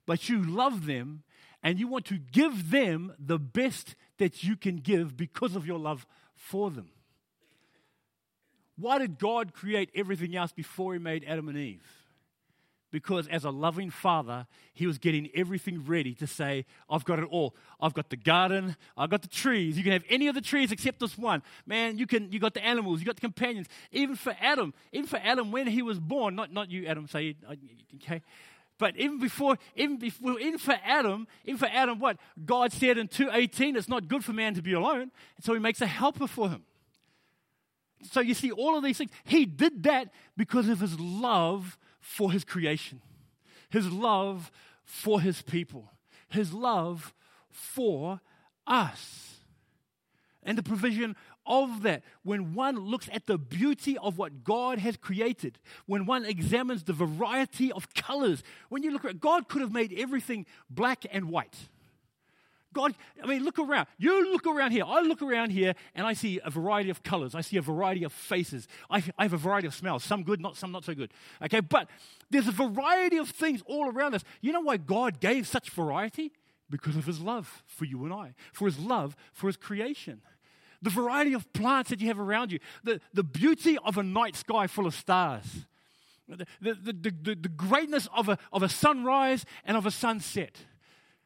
[0.05, 1.23] but you love them
[1.63, 5.79] and you want to give them the best that you can give because of your
[5.79, 6.89] love for them.
[8.77, 11.85] Why did God create everything else before He made Adam and Eve?
[12.91, 17.25] Because as a loving father, he was getting everything ready to say, I've got it
[17.31, 17.55] all.
[17.79, 19.77] I've got the garden, I've got the trees.
[19.77, 21.41] You can have any of the trees except this one.
[21.65, 23.67] Man, you can you got the animals, you got the companions.
[23.93, 27.35] Even for Adam, even for Adam when he was born, not, not you, Adam, say
[27.47, 27.55] uh,
[27.95, 28.21] okay.
[28.81, 33.07] But even before, even before, even for Adam, even for Adam, what God said in
[33.07, 35.85] two eighteen, it's not good for man to be alone, and so He makes a
[35.85, 36.63] helper for him.
[38.11, 42.31] So you see, all of these things, he did that because of his love for
[42.31, 43.01] his creation,
[43.69, 44.51] his love
[44.83, 45.91] for his people,
[46.27, 47.13] his love
[47.51, 48.19] for
[48.65, 49.35] us.
[50.41, 51.15] And the provision
[51.51, 56.25] of that, when one looks at the beauty of what God has created, when one
[56.25, 61.05] examines the variety of colors, when you look at God could have made everything black
[61.11, 61.55] and white.
[62.73, 63.87] God, I mean, look around.
[63.97, 64.85] You look around here.
[64.87, 67.35] I look around here and I see a variety of colors.
[67.35, 68.65] I see a variety of faces.
[68.89, 70.05] I, I, have a variety of smells.
[70.05, 71.11] Some good, not some not so good.
[71.43, 71.89] Okay, but
[72.29, 74.23] there's a variety of things all around us.
[74.39, 76.31] You know why God gave such variety?
[76.69, 80.21] Because of his love for you and I, for his love for his creation.
[80.81, 84.35] The variety of plants that you have around you, the, the beauty of a night
[84.35, 85.65] sky full of stars,
[86.27, 90.57] the, the, the, the, the greatness of a, of a sunrise and of a sunset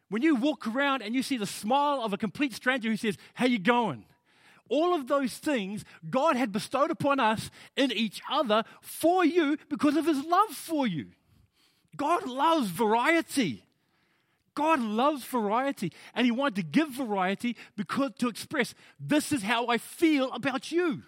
[0.09, 3.17] when you walk around and you see the smile of a complete stranger who says,
[3.33, 4.05] How you going?
[4.69, 9.95] All of those things God had bestowed upon us in each other for you because
[9.95, 11.07] of his love for you.
[11.95, 13.63] God loves variety.
[14.55, 19.67] God loves variety, and He wanted to give variety because to express this is how
[19.67, 21.03] I feel about you.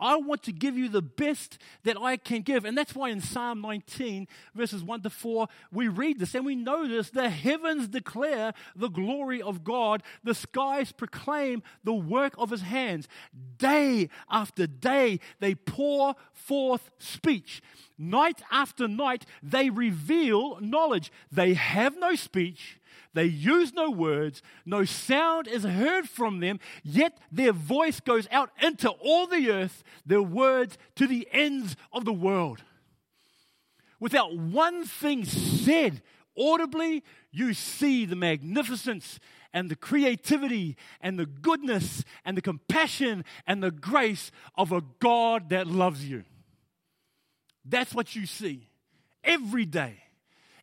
[0.00, 2.64] I want to give you the best that I can give.
[2.64, 6.56] And that's why in Psalm 19, verses 1 to 4, we read this and we
[6.56, 7.10] know this.
[7.10, 13.06] The heavens declare the glory of God, the skies proclaim the work of his hands.
[13.58, 17.62] Day after day, they pour forth speech.
[17.98, 21.12] Night after night, they reveal knowledge.
[21.30, 22.79] They have no speech
[23.12, 28.50] they use no words, no sound is heard from them, yet their voice goes out
[28.62, 32.62] into all the earth, their words to the ends of the world.
[33.98, 36.02] Without one thing said
[36.38, 39.18] audibly, you see the magnificence
[39.52, 45.50] and the creativity and the goodness and the compassion and the grace of a God
[45.50, 46.24] that loves you.
[47.64, 48.68] That's what you see
[49.22, 49.98] every day.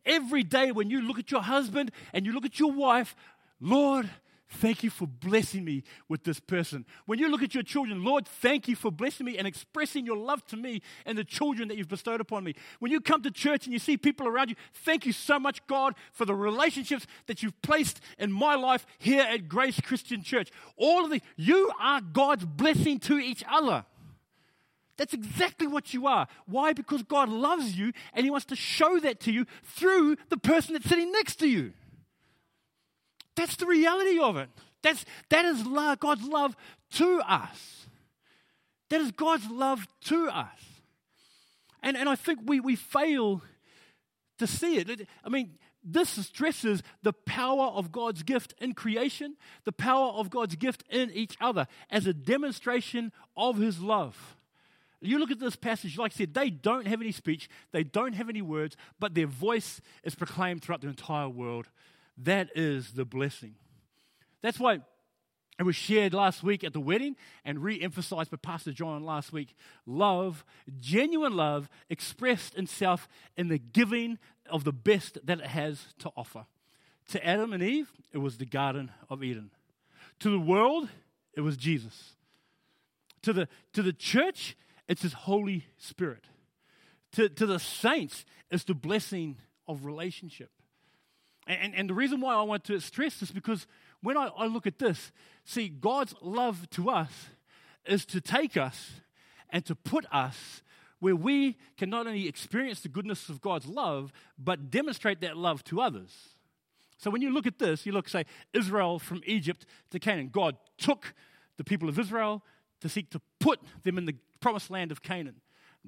[0.08, 3.16] Every day when you look at your husband and you look at your wife,
[3.60, 4.10] Lord,
[4.50, 6.86] thank you for blessing me with this person.
[7.06, 10.16] When you look at your children, Lord, thank you for blessing me and expressing your
[10.16, 12.56] love to me and the children that you've bestowed upon me.
[12.80, 15.66] When you come to church and you see people around you, thank you so much,
[15.68, 20.50] God, for the relationships that you've placed in my life here at Grace Christian Church.
[20.78, 23.86] All of the, you are God's blessing to each other.
[24.98, 26.28] That's exactly what you are.
[26.46, 26.74] Why?
[26.74, 30.74] Because God loves you and He wants to show that to you through the person
[30.74, 31.74] that's sitting next to you.
[33.36, 34.50] That's the reality of it.
[34.82, 36.56] That's, that is love, God's love
[36.94, 37.86] to us.
[38.90, 40.60] That is God's love to us.
[41.84, 43.42] And, and I think we, we fail
[44.40, 45.08] to see it.
[45.24, 50.56] I mean, this stresses the power of God's gift in creation, the power of God's
[50.56, 54.37] gift in each other as a demonstration of His love.
[55.00, 58.14] You look at this passage, like I said, they don't have any speech, they don't
[58.14, 61.70] have any words, but their voice is proclaimed throughout the entire world.
[62.18, 63.56] That is the blessing.
[64.42, 64.80] That's why
[65.60, 69.34] it was shared last week at the wedding and re emphasized by Pastor John last
[69.34, 69.56] week.
[69.86, 70.46] Love,
[70.80, 76.46] genuine love, expressed itself in the giving of the best that it has to offer.
[77.10, 79.52] To Adam and Eve, it was the Garden of Eden.
[80.20, 80.90] To the world,
[81.34, 82.16] it was Jesus.
[83.24, 84.56] To the, to the church,
[84.88, 86.26] it's His Holy Spirit.
[87.14, 90.52] To, to the saints, it's the blessing of relationship.
[91.48, 93.68] And, and, the reason why I want to stress this because
[94.02, 95.12] when I, I look at this,
[95.46, 97.12] see, God's love to us
[97.86, 98.92] is to take us
[99.50, 100.62] and to put us
[101.00, 105.64] where we can not only experience the goodness of God's love, but demonstrate that love
[105.66, 106.12] to others.
[106.98, 110.30] So when you look at this, you look, say, Israel from Egypt to Canaan.
[110.32, 111.14] God took
[111.58, 112.44] the people of Israel,
[112.82, 114.16] to seek to put them in the
[114.48, 115.42] promised land of Canaan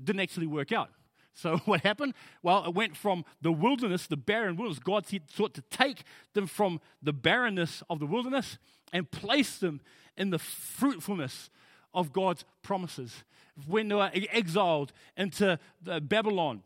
[0.04, 0.90] didn't actually work out.
[1.34, 2.14] So what happened?
[2.44, 4.80] Well, it went from the wilderness, the barren wilderness.
[4.80, 6.04] God sought to take
[6.34, 8.58] them from the barrenness of the wilderness
[8.92, 9.80] and place them
[10.18, 11.50] in the fruitfulness
[11.94, 13.24] of God's promises.
[13.66, 16.64] When they were exiled into Babylon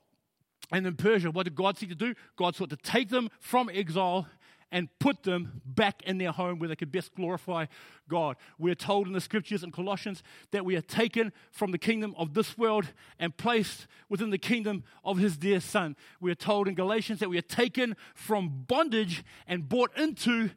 [0.71, 2.15] and in Persia, what did God seek to do?
[2.35, 4.27] God sought to take them from exile
[4.73, 7.67] and put them back in their home where they could best glorify
[8.09, 8.35] God.
[8.57, 12.33] We're told in the scriptures in Colossians that we are taken from the kingdom of
[12.33, 15.95] this world and placed within the kingdom of his dear Son.
[16.19, 20.49] We are told in Galatians that we are taken from bondage and brought into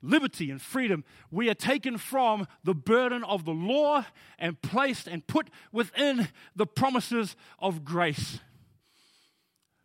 [0.00, 1.04] liberty and freedom.
[1.30, 4.06] We are taken from the burden of the law
[4.38, 8.38] and placed and put within the promises of grace.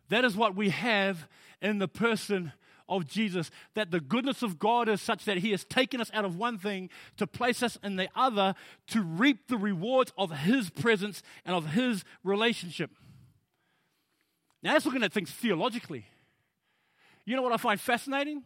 [0.08, 1.28] That is what we have
[1.60, 2.52] in the person
[2.88, 6.24] of Jesus, that the goodness of God is such that He has taken us out
[6.24, 8.54] of one thing to place us in the other
[8.88, 12.90] to reap the rewards of His presence and of His relationship.
[14.62, 16.06] Now, that's looking at things theologically.
[17.24, 18.42] You know what I find fascinating?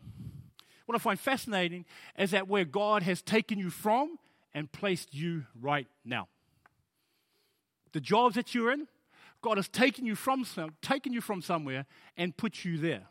[0.86, 1.84] What I find fascinating
[2.18, 4.18] is that where God has taken you from
[4.52, 6.28] and placed you right now.
[7.92, 8.88] The jobs that you're in,
[9.42, 10.44] God has taken you from
[10.82, 11.86] taken you from somewhere
[12.16, 13.02] and put you there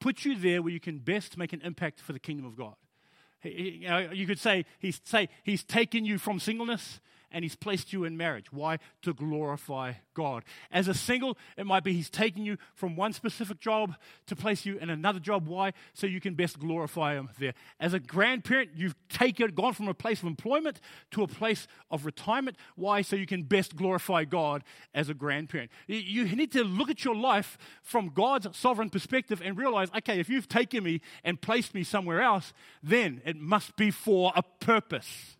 [0.00, 2.74] put you there where you can best make an impact for the kingdom of God.
[3.42, 8.16] You could say he's, say he's taken you from singleness and he's placed you in
[8.16, 8.52] marriage.
[8.52, 8.78] Why?
[9.02, 10.44] To glorify God.
[10.70, 13.94] As a single, it might be he's taking you from one specific job
[14.26, 15.46] to place you in another job.
[15.46, 15.72] Why?
[15.94, 17.54] So you can best glorify him there.
[17.78, 22.04] As a grandparent, you've taken gone from a place of employment to a place of
[22.06, 22.56] retirement.
[22.74, 23.02] Why?
[23.02, 24.64] So you can best glorify God
[24.94, 25.70] as a grandparent.
[25.86, 30.28] You need to look at your life from God's sovereign perspective and realize, okay, if
[30.28, 32.52] you've taken me and placed me somewhere else,
[32.82, 35.36] then it must be for a purpose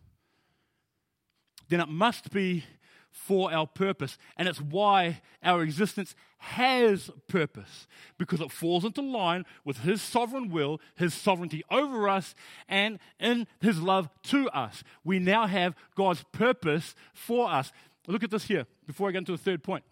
[1.69, 2.63] then it must be
[3.11, 4.17] for our purpose.
[4.37, 7.87] And it's why our existence has purpose,
[8.17, 12.35] because it falls into line with His sovereign will, His sovereignty over us,
[12.69, 14.83] and in His love to us.
[15.03, 17.71] We now have God's purpose for us.
[18.07, 19.83] Look at this here before I get into the third point.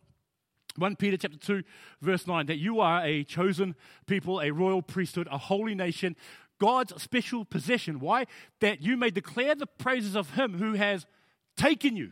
[0.78, 1.64] 1 Peter chapter 2
[2.02, 3.76] verse 9 that you are a chosen
[4.08, 6.18] people, a royal priesthood, a holy nation,
[6.60, 8.00] God's special possession.
[8.00, 8.26] Why?
[8.60, 11.06] That you may declare the praises of him who has
[11.56, 12.12] taken you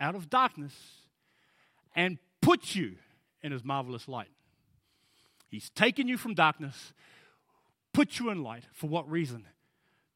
[0.00, 0.74] out of darkness
[1.94, 2.96] and put you
[3.42, 4.30] in his marvelous light.
[5.48, 6.92] He's taken you from darkness,
[7.92, 8.64] put you in light.
[8.72, 9.46] For what reason?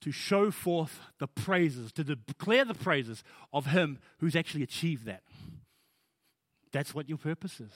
[0.02, 5.22] To show forth the praises, to declare the praises of him who's actually achieved that.
[6.72, 7.72] That's what your purpose is.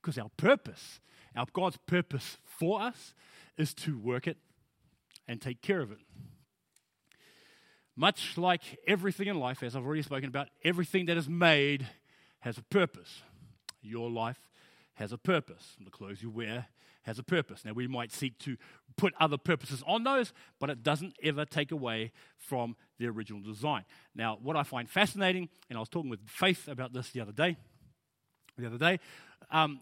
[0.00, 1.00] Because our purpose,
[1.34, 3.14] our God's purpose for us,
[3.56, 4.36] is to work it
[5.26, 5.98] and take care of it.
[7.96, 11.86] Much like everything in life, as I've already spoken about, everything that is made
[12.40, 13.22] has a purpose.
[13.82, 14.48] Your life
[14.94, 15.76] has a purpose.
[15.82, 16.66] The clothes you wear
[17.02, 17.64] has a purpose.
[17.64, 18.56] Now, we might seek to
[18.96, 23.84] put other purposes on those, but it doesn't ever take away from the original design.
[24.14, 27.32] Now, what I find fascinating, and I was talking with Faith about this the other
[27.32, 27.56] day,
[28.58, 29.00] the other day,
[29.50, 29.80] um,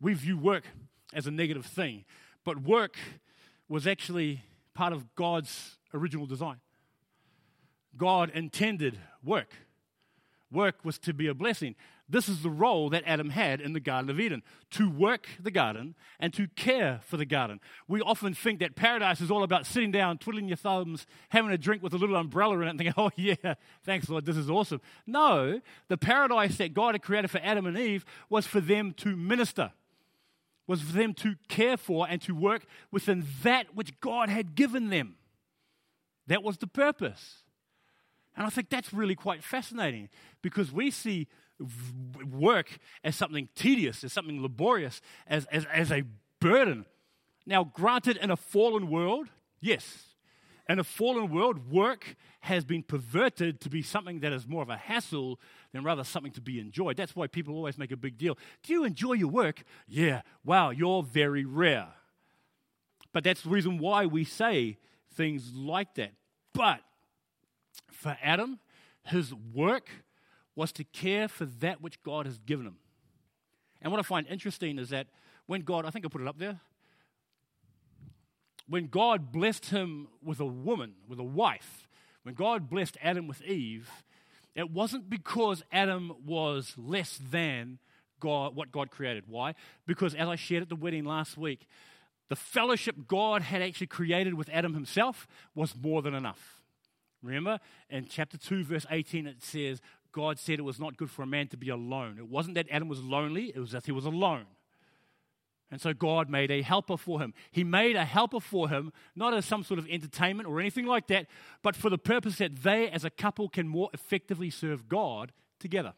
[0.00, 0.64] we view work
[1.12, 2.04] as a negative thing,
[2.44, 2.96] but work
[3.68, 4.42] was actually
[4.74, 6.58] part of God's original design.
[7.98, 9.52] God intended work.
[10.50, 11.74] Work was to be a blessing.
[12.10, 15.50] This is the role that Adam had in the Garden of Eden to work the
[15.50, 17.60] garden and to care for the garden.
[17.86, 21.58] We often think that paradise is all about sitting down, twiddling your thumbs, having a
[21.58, 24.48] drink with a little umbrella in it, and thinking, oh, yeah, thanks, Lord, this is
[24.48, 24.80] awesome.
[25.06, 29.14] No, the paradise that God had created for Adam and Eve was for them to
[29.14, 29.72] minister,
[30.66, 34.88] was for them to care for and to work within that which God had given
[34.88, 35.16] them.
[36.26, 37.42] That was the purpose.
[38.38, 40.08] And I think that's really quite fascinating
[40.42, 41.26] because we see
[42.30, 46.04] work as something tedious, as something laborious, as, as, as a
[46.40, 46.86] burden.
[47.46, 49.26] Now, granted, in a fallen world,
[49.60, 50.14] yes,
[50.68, 54.70] in a fallen world, work has been perverted to be something that is more of
[54.70, 55.40] a hassle
[55.72, 56.96] than rather something to be enjoyed.
[56.96, 58.38] That's why people always make a big deal.
[58.62, 59.64] Do you enjoy your work?
[59.88, 61.88] Yeah, wow, you're very rare.
[63.12, 64.78] But that's the reason why we say
[65.14, 66.12] things like that.
[66.54, 66.82] But
[67.90, 68.58] for Adam,
[69.04, 69.88] his work
[70.54, 72.76] was to care for that which God has given him.
[73.80, 75.06] And what I find interesting is that
[75.46, 76.60] when God, I think I put it up there,
[78.68, 81.88] when God blessed him with a woman, with a wife,
[82.22, 83.88] when God blessed Adam with Eve,
[84.54, 87.78] it wasn't because Adam was less than
[88.20, 89.24] God, what God created.
[89.28, 89.54] Why?
[89.86, 91.66] Because as I shared at the wedding last week,
[92.28, 96.57] the fellowship God had actually created with Adam himself was more than enough.
[97.22, 97.58] Remember,
[97.90, 99.80] in chapter 2, verse 18, it says,
[100.12, 102.16] God said it was not good for a man to be alone.
[102.18, 104.46] It wasn't that Adam was lonely, it was that he was alone.
[105.70, 107.34] And so God made a helper for him.
[107.50, 111.08] He made a helper for him, not as some sort of entertainment or anything like
[111.08, 111.26] that,
[111.62, 115.92] but for the purpose that they, as a couple, can more effectively serve God together.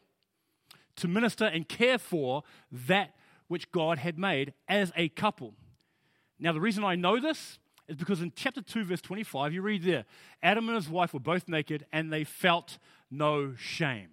[0.97, 3.15] To minister and care for that
[3.47, 5.53] which God had made as a couple.
[6.37, 7.59] Now, the reason I know this
[7.91, 10.05] is because in chapter 2, verse 25, you read there
[10.41, 12.77] Adam and his wife were both naked and they felt
[13.11, 14.09] no shame.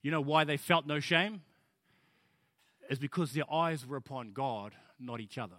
[0.00, 1.42] You know why they felt no shame?
[2.88, 5.56] Is because their eyes were upon God, not each other.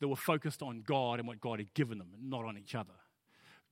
[0.00, 2.92] They were focused on God and what God had given them, not on each other.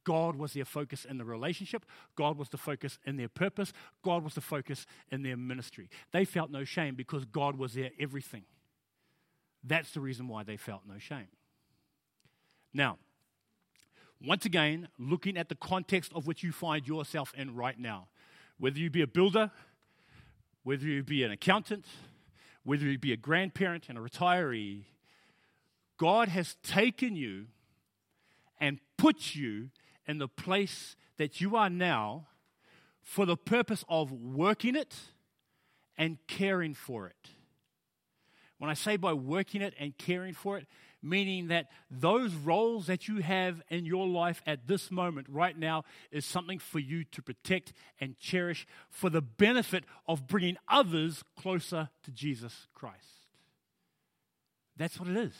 [0.04, 1.84] God was their focus in the relationship.
[2.14, 3.72] God was the focus in their purpose.
[4.02, 5.90] God was the focus in their ministry.
[6.12, 8.44] They felt no shame because God was their everything.
[9.64, 11.28] That's the reason why they felt no shame.
[12.74, 12.98] Now,
[14.20, 18.08] once again, looking at the context of which you find yourself in right now,
[18.58, 19.52] whether you be a builder,
[20.64, 21.86] whether you be an accountant,
[22.64, 24.84] whether you be a grandparent and a retiree,
[25.98, 27.46] God has taken you
[28.58, 29.70] and put you
[30.06, 32.26] in the place that you are now
[33.02, 34.94] for the purpose of working it
[35.96, 37.30] and caring for it.
[38.58, 40.66] When I say by working it and caring for it,
[41.04, 45.84] meaning that those roles that you have in your life at this moment, right now,
[46.10, 51.90] is something for you to protect and cherish for the benefit of bringing others closer
[52.02, 53.28] to Jesus Christ.
[54.76, 55.34] That's what it is.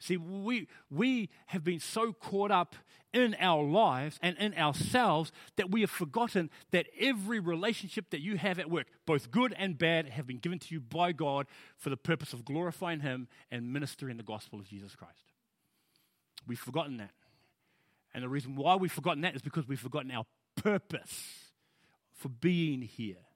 [0.00, 2.74] See, we, we have been so caught up
[3.12, 8.38] in our lives and in ourselves that we have forgotten that every relationship that you
[8.38, 11.46] have at work, both good and bad, have been given to you by God
[11.76, 15.32] for the purpose of glorifying Him and ministering the gospel of Jesus Christ.
[16.46, 17.10] We've forgotten that.
[18.14, 20.24] And the reason why we've forgotten that is because we've forgotten our
[20.56, 21.50] purpose
[22.14, 23.26] for being here.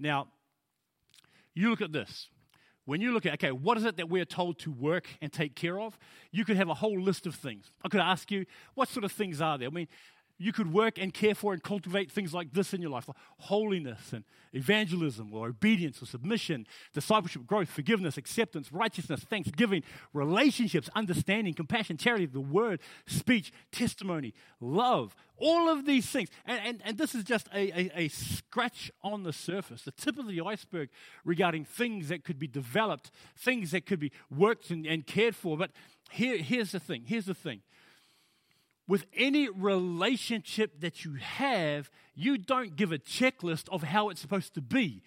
[0.00, 0.28] Now,
[1.54, 2.28] you look at this
[2.84, 5.54] when you look at, okay, what is it that we're told to work and take
[5.54, 5.98] care of?
[6.30, 7.72] You could have a whole list of things.
[7.84, 9.68] I could ask you, what sort of things are there?
[9.68, 9.88] I mean,
[10.44, 13.16] you could work and care for and cultivate things like this in your life like
[13.38, 19.82] holiness and evangelism or obedience or submission, discipleship, growth, forgiveness, acceptance, righteousness, thanksgiving,
[20.12, 26.28] relationships, understanding, compassion, charity, the word, speech, testimony, love, all of these things.
[26.44, 30.18] And, and, and this is just a, a, a scratch on the surface, the tip
[30.18, 30.90] of the iceberg
[31.24, 35.56] regarding things that could be developed, things that could be worked and, and cared for.
[35.56, 35.70] But
[36.10, 37.62] here, here's the thing here's the thing
[38.86, 44.54] with any relationship that you have, you don't give a checklist of how it's supposed
[44.54, 45.02] to be.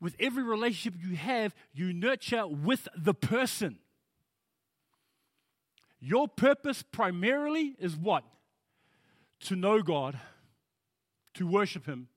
[0.00, 3.78] With every relationship you have, you nurture with the person.
[6.00, 8.24] Your purpose primarily is what?
[9.40, 10.18] To know God,
[11.34, 12.08] to worship Him,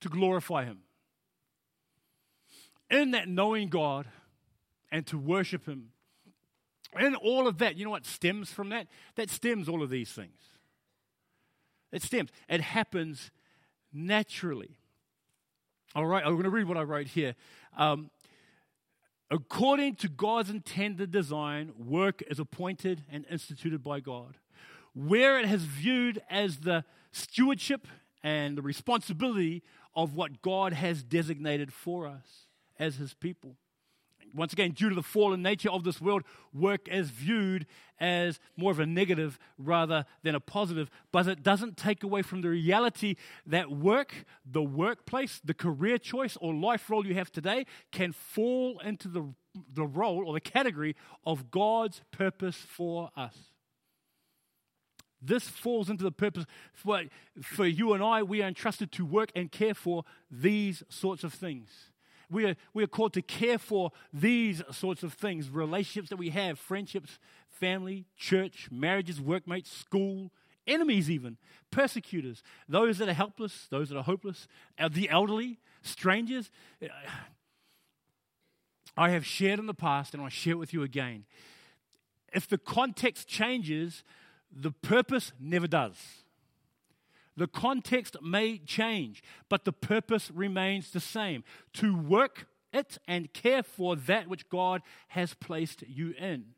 [0.00, 0.78] to glorify Him.
[2.90, 4.06] In that knowing God
[4.90, 5.88] and to worship Him
[6.94, 8.86] and all of that, you know what stems from that?
[9.16, 10.38] That stems all of these things.
[11.90, 12.30] It stems.
[12.48, 13.30] It happens
[13.92, 14.76] naturally.
[15.94, 17.34] All right, I'm going to read what I wrote here.
[17.76, 18.10] Um,
[19.30, 24.38] according to God's intended design, work is appointed and instituted by God.
[24.94, 27.86] Where it has viewed as the stewardship
[28.22, 29.62] and the responsibility
[29.94, 32.46] of what God has designated for us
[32.78, 33.56] as His people
[34.34, 36.22] once again, due to the fallen nature of this world,
[36.52, 37.66] work is viewed
[38.00, 40.90] as more of a negative rather than a positive.
[41.12, 43.16] But it doesn't take away from the reality
[43.46, 48.80] that work, the workplace, the career choice or life role you have today can fall
[48.80, 49.34] into the,
[49.72, 53.36] the role or the category of God's purpose for us.
[55.24, 57.02] This falls into the purpose for,
[57.40, 58.24] for you and I.
[58.24, 61.91] We are entrusted to work and care for these sorts of things
[62.32, 66.30] we are, we are called to care for these sorts of things relationships that we
[66.30, 67.18] have, friendships,
[67.48, 70.32] family, church, marriages, workmates, school,
[70.66, 71.36] enemies, even,
[71.70, 76.50] persecutors, those that are helpless, those that are hopeless, uh, the elderly, strangers.
[78.96, 81.24] I have shared in the past, and I share it with you again.
[82.32, 84.04] If the context changes,
[84.50, 86.21] the purpose never does.
[87.36, 93.62] The context may change, but the purpose remains the same to work it and care
[93.62, 96.54] for that which God has placed you in.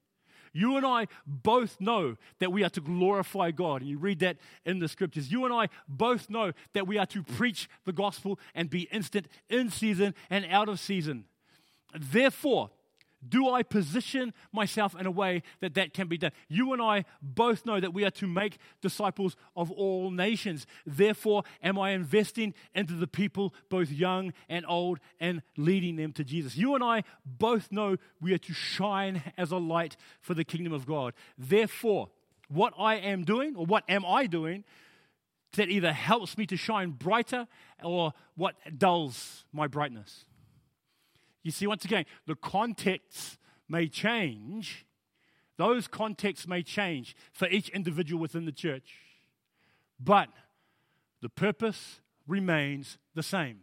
[0.54, 3.82] You and I both know that we are to glorify God.
[3.82, 5.32] And you read that in the scriptures.
[5.32, 9.26] You and I both know that we are to preach the gospel and be instant
[9.50, 11.24] in season and out of season.
[11.92, 12.70] Therefore,
[13.28, 16.32] Do I position myself in a way that that can be done?
[16.48, 20.66] You and I both know that we are to make disciples of all nations.
[20.84, 26.24] Therefore, am I investing into the people, both young and old, and leading them to
[26.24, 26.56] Jesus?
[26.56, 30.72] You and I both know we are to shine as a light for the kingdom
[30.72, 31.14] of God.
[31.38, 32.10] Therefore,
[32.48, 34.64] what I am doing, or what am I doing,
[35.52, 37.46] that either helps me to shine brighter
[37.82, 40.24] or what dulls my brightness.
[41.44, 43.38] You see, once again, the context
[43.68, 44.86] may change.
[45.56, 48.96] Those contexts may change for each individual within the church.
[50.00, 50.30] But
[51.20, 53.60] the purpose remains the same.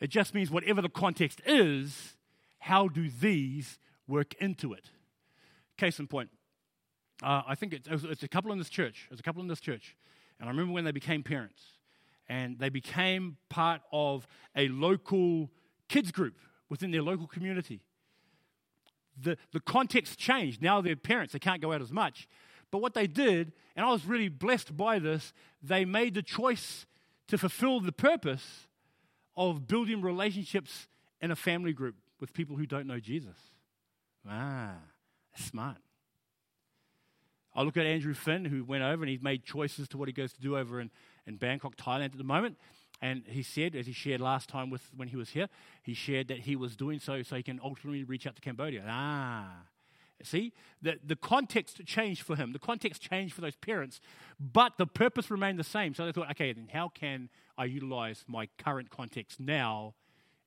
[0.00, 2.16] It just means whatever the context is,
[2.60, 4.86] how do these work into it?
[5.76, 6.30] Case in point,
[7.22, 9.06] uh, I think it's, it's a couple in this church.
[9.10, 9.96] There's a couple in this church.
[10.38, 11.62] And I remember when they became parents
[12.28, 15.50] and they became part of a local
[15.88, 16.34] kids group
[16.70, 17.82] within their local community.
[19.22, 20.62] The, the context changed.
[20.62, 22.26] Now they're parents, they can't go out as much.
[22.70, 26.86] But what they did, and I was really blessed by this, they made the choice
[27.28, 28.68] to fulfill the purpose
[29.36, 30.88] of building relationships
[31.20, 33.36] in a family group with people who don't know Jesus.
[34.28, 34.76] Ah,
[35.34, 35.78] smart.
[37.54, 40.12] I look at Andrew Finn, who went over and he's made choices to what he
[40.12, 40.90] goes to do over in,
[41.26, 42.56] in Bangkok, Thailand at the moment.
[43.02, 45.48] And he said, as he shared last time with when he was here,
[45.82, 48.84] he shared that he was doing so so he can ultimately reach out to Cambodia.
[48.86, 49.62] Ah,
[50.22, 52.52] see, the, the context changed for him.
[52.52, 54.00] The context changed for those parents,
[54.38, 55.94] but the purpose remained the same.
[55.94, 59.94] So they thought, okay, then how can I utilize my current context now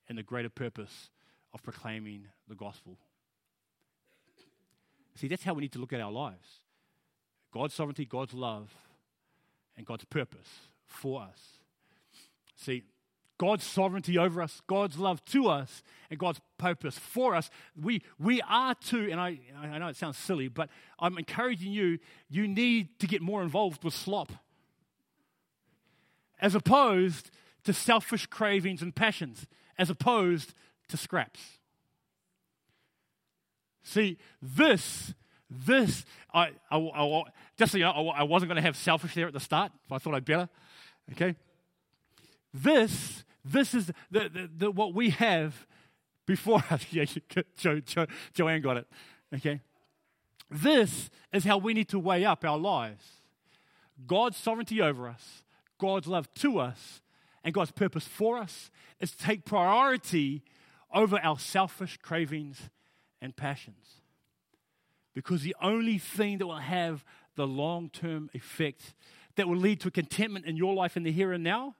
[0.08, 1.10] in the greater purpose
[1.52, 2.98] of proclaiming the gospel?
[5.16, 6.60] See, that's how we need to look at our lives
[7.52, 8.74] God's sovereignty, God's love,
[9.76, 11.58] and God's purpose for us.
[12.56, 12.84] See,
[13.36, 17.50] God's sovereignty over us, God's love to us, and God's purpose for us.
[17.80, 20.68] We, we are to, and I, I know it sounds silly, but
[21.00, 21.98] I'm encouraging you,
[22.28, 24.32] you need to get more involved with slop.
[26.40, 27.30] As opposed
[27.64, 29.46] to selfish cravings and passions,
[29.78, 30.54] as opposed
[30.88, 31.40] to scraps.
[33.82, 35.12] See, this,
[35.50, 37.22] this, I, I, I
[37.58, 39.72] just so you know, I, I wasn't going to have selfish there at the start,
[39.88, 40.48] but I thought I'd better.
[41.12, 41.34] Okay?
[42.54, 45.66] This, this is the, the, the, what we have
[46.24, 46.86] before us.
[46.90, 47.04] yeah,
[47.58, 48.86] jo, jo, Joanne got it.
[49.34, 49.60] Okay?
[50.48, 53.04] This is how we need to weigh up our lives
[54.06, 55.42] God's sovereignty over us,
[55.78, 57.00] God's love to us,
[57.42, 60.42] and God's purpose for us is to take priority
[60.92, 62.70] over our selfish cravings
[63.20, 64.00] and passions.
[65.14, 67.04] Because the only thing that will have
[67.36, 68.94] the long term effect
[69.36, 71.74] that will lead to contentment in your life in the here and now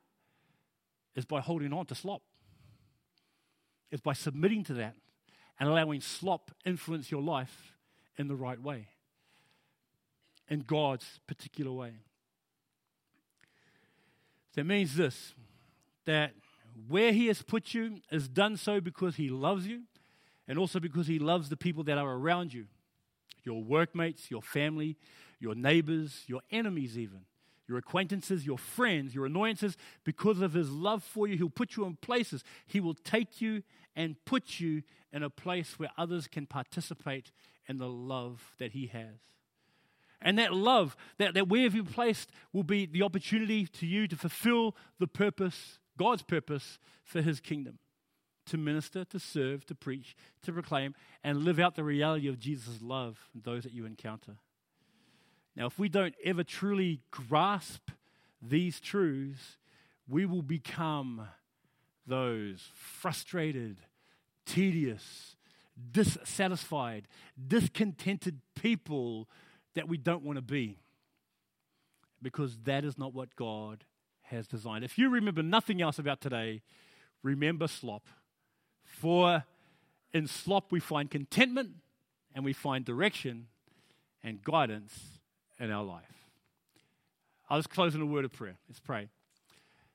[1.15, 2.23] is by holding on to slop.
[3.91, 4.97] It's by submitting to that
[5.59, 7.75] and allowing slop influence your life
[8.17, 8.89] in the right way,
[10.49, 11.93] in God's particular way.
[14.55, 15.35] That means this
[16.07, 16.33] that
[16.89, 19.83] where He has put you is done so because He loves you
[20.47, 22.67] and also because He loves the people that are around you
[23.45, 24.97] your workmates, your family,
[25.39, 27.21] your neighbors, your enemies, even
[27.69, 31.85] your acquaintances, your friends, your annoyances, because of his love for you, he'll put you
[31.85, 32.45] in places.
[32.67, 33.63] He will take you
[33.97, 37.31] and put you in a place where others can participate
[37.69, 39.21] in the love that he has.
[40.21, 44.17] And that love, that, that where you placed, will be the opportunity to you to
[44.17, 47.79] fulfill the purpose, God's purpose for his kingdom.
[48.47, 52.83] To minister, to serve, to preach, to proclaim, and live out the reality of Jesus'
[52.83, 54.37] love in those that you encounter.
[55.57, 57.91] Now, if we don't ever truly grasp
[58.43, 59.59] these truths,
[60.09, 61.29] we will become
[62.07, 63.79] those frustrated,
[64.45, 65.37] tedious,
[65.93, 67.09] dissatisfied,
[67.47, 69.29] discontented people
[69.75, 70.79] that we don't want to be.
[72.21, 73.85] Because that is not what God
[74.23, 74.85] has designed.
[74.85, 76.63] If you remember nothing else about today,
[77.23, 78.07] remember slop.
[78.83, 79.45] For
[80.13, 81.71] in slop we find contentment
[82.35, 83.47] and we find direction
[84.23, 85.14] and guidance
[85.59, 86.27] in our life.
[87.49, 88.57] I'll just close in a word of prayer.
[88.69, 89.09] Let's pray.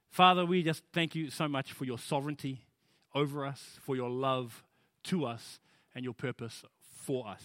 [0.10, 2.66] Father, we just thank you so much for your sovereignty
[3.14, 4.64] over us, for your love
[5.04, 5.60] to us,
[5.96, 7.44] and your purpose for us.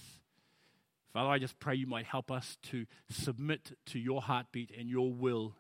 [1.13, 5.13] Father, I just pray you might help us to submit to your heartbeat and your
[5.13, 5.55] will,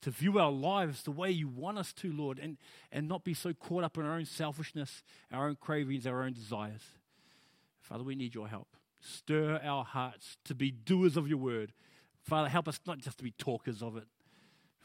[0.00, 2.56] to view our lives the way you want us to, Lord, and,
[2.90, 6.32] and not be so caught up in our own selfishness, our own cravings, our own
[6.32, 6.82] desires.
[7.80, 8.77] Father, we need your help.
[9.00, 11.72] Stir our hearts to be doers of your word.
[12.24, 14.04] Father, help us not just to be talkers of it.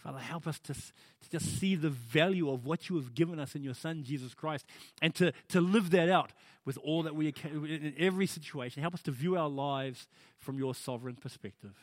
[0.03, 3.55] Father, help us to, to just see the value of what you have given us
[3.55, 4.65] in your Son, Jesus Christ,
[5.01, 6.31] and to, to live that out
[6.65, 8.81] with all that we, in every situation.
[8.81, 10.07] Help us to view our lives
[10.39, 11.73] from your sovereign perspective.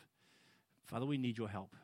[0.85, 1.75] Father, we need your help.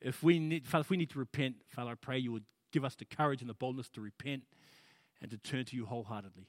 [0.00, 2.84] If we need, Father, if we need to repent, Father, I pray you would give
[2.84, 4.44] us the courage and the boldness to repent
[5.20, 6.46] and to turn to you wholeheartedly.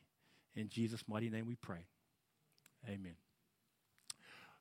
[0.56, 1.86] In Jesus' mighty name we pray.
[2.88, 3.16] Amen.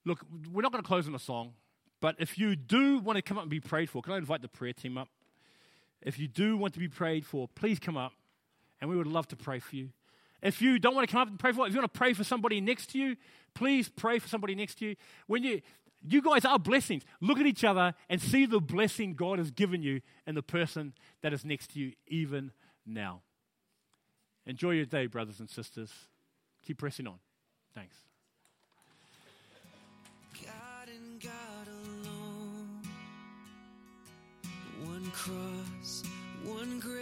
[0.05, 1.53] Look, we're not going to close on a song.
[2.01, 4.43] But if you do want to come up and be prayed for, can I invite
[4.43, 5.09] the prayer team up?
[6.03, 8.13] If you do want to be prayed for, please come up
[8.81, 9.91] and we would love to pray for you.
[10.43, 12.15] If you don't want to come up and pray for, if you want to pray
[12.15, 13.17] for somebody next to you,
[13.55, 14.97] please pray for somebody next to you.
[15.27, 15.61] When you,
[16.03, 17.03] you guys are blessings.
[17.21, 20.95] Look at each other and see the blessing God has given you and the person
[21.21, 22.53] that is next to you even
[22.87, 23.21] now.
[24.47, 25.93] Enjoy your day, brothers and sisters.
[26.63, 27.19] Keep pressing on.
[27.75, 27.97] Thanks.
[35.13, 36.03] cross,
[36.45, 36.91] one grave.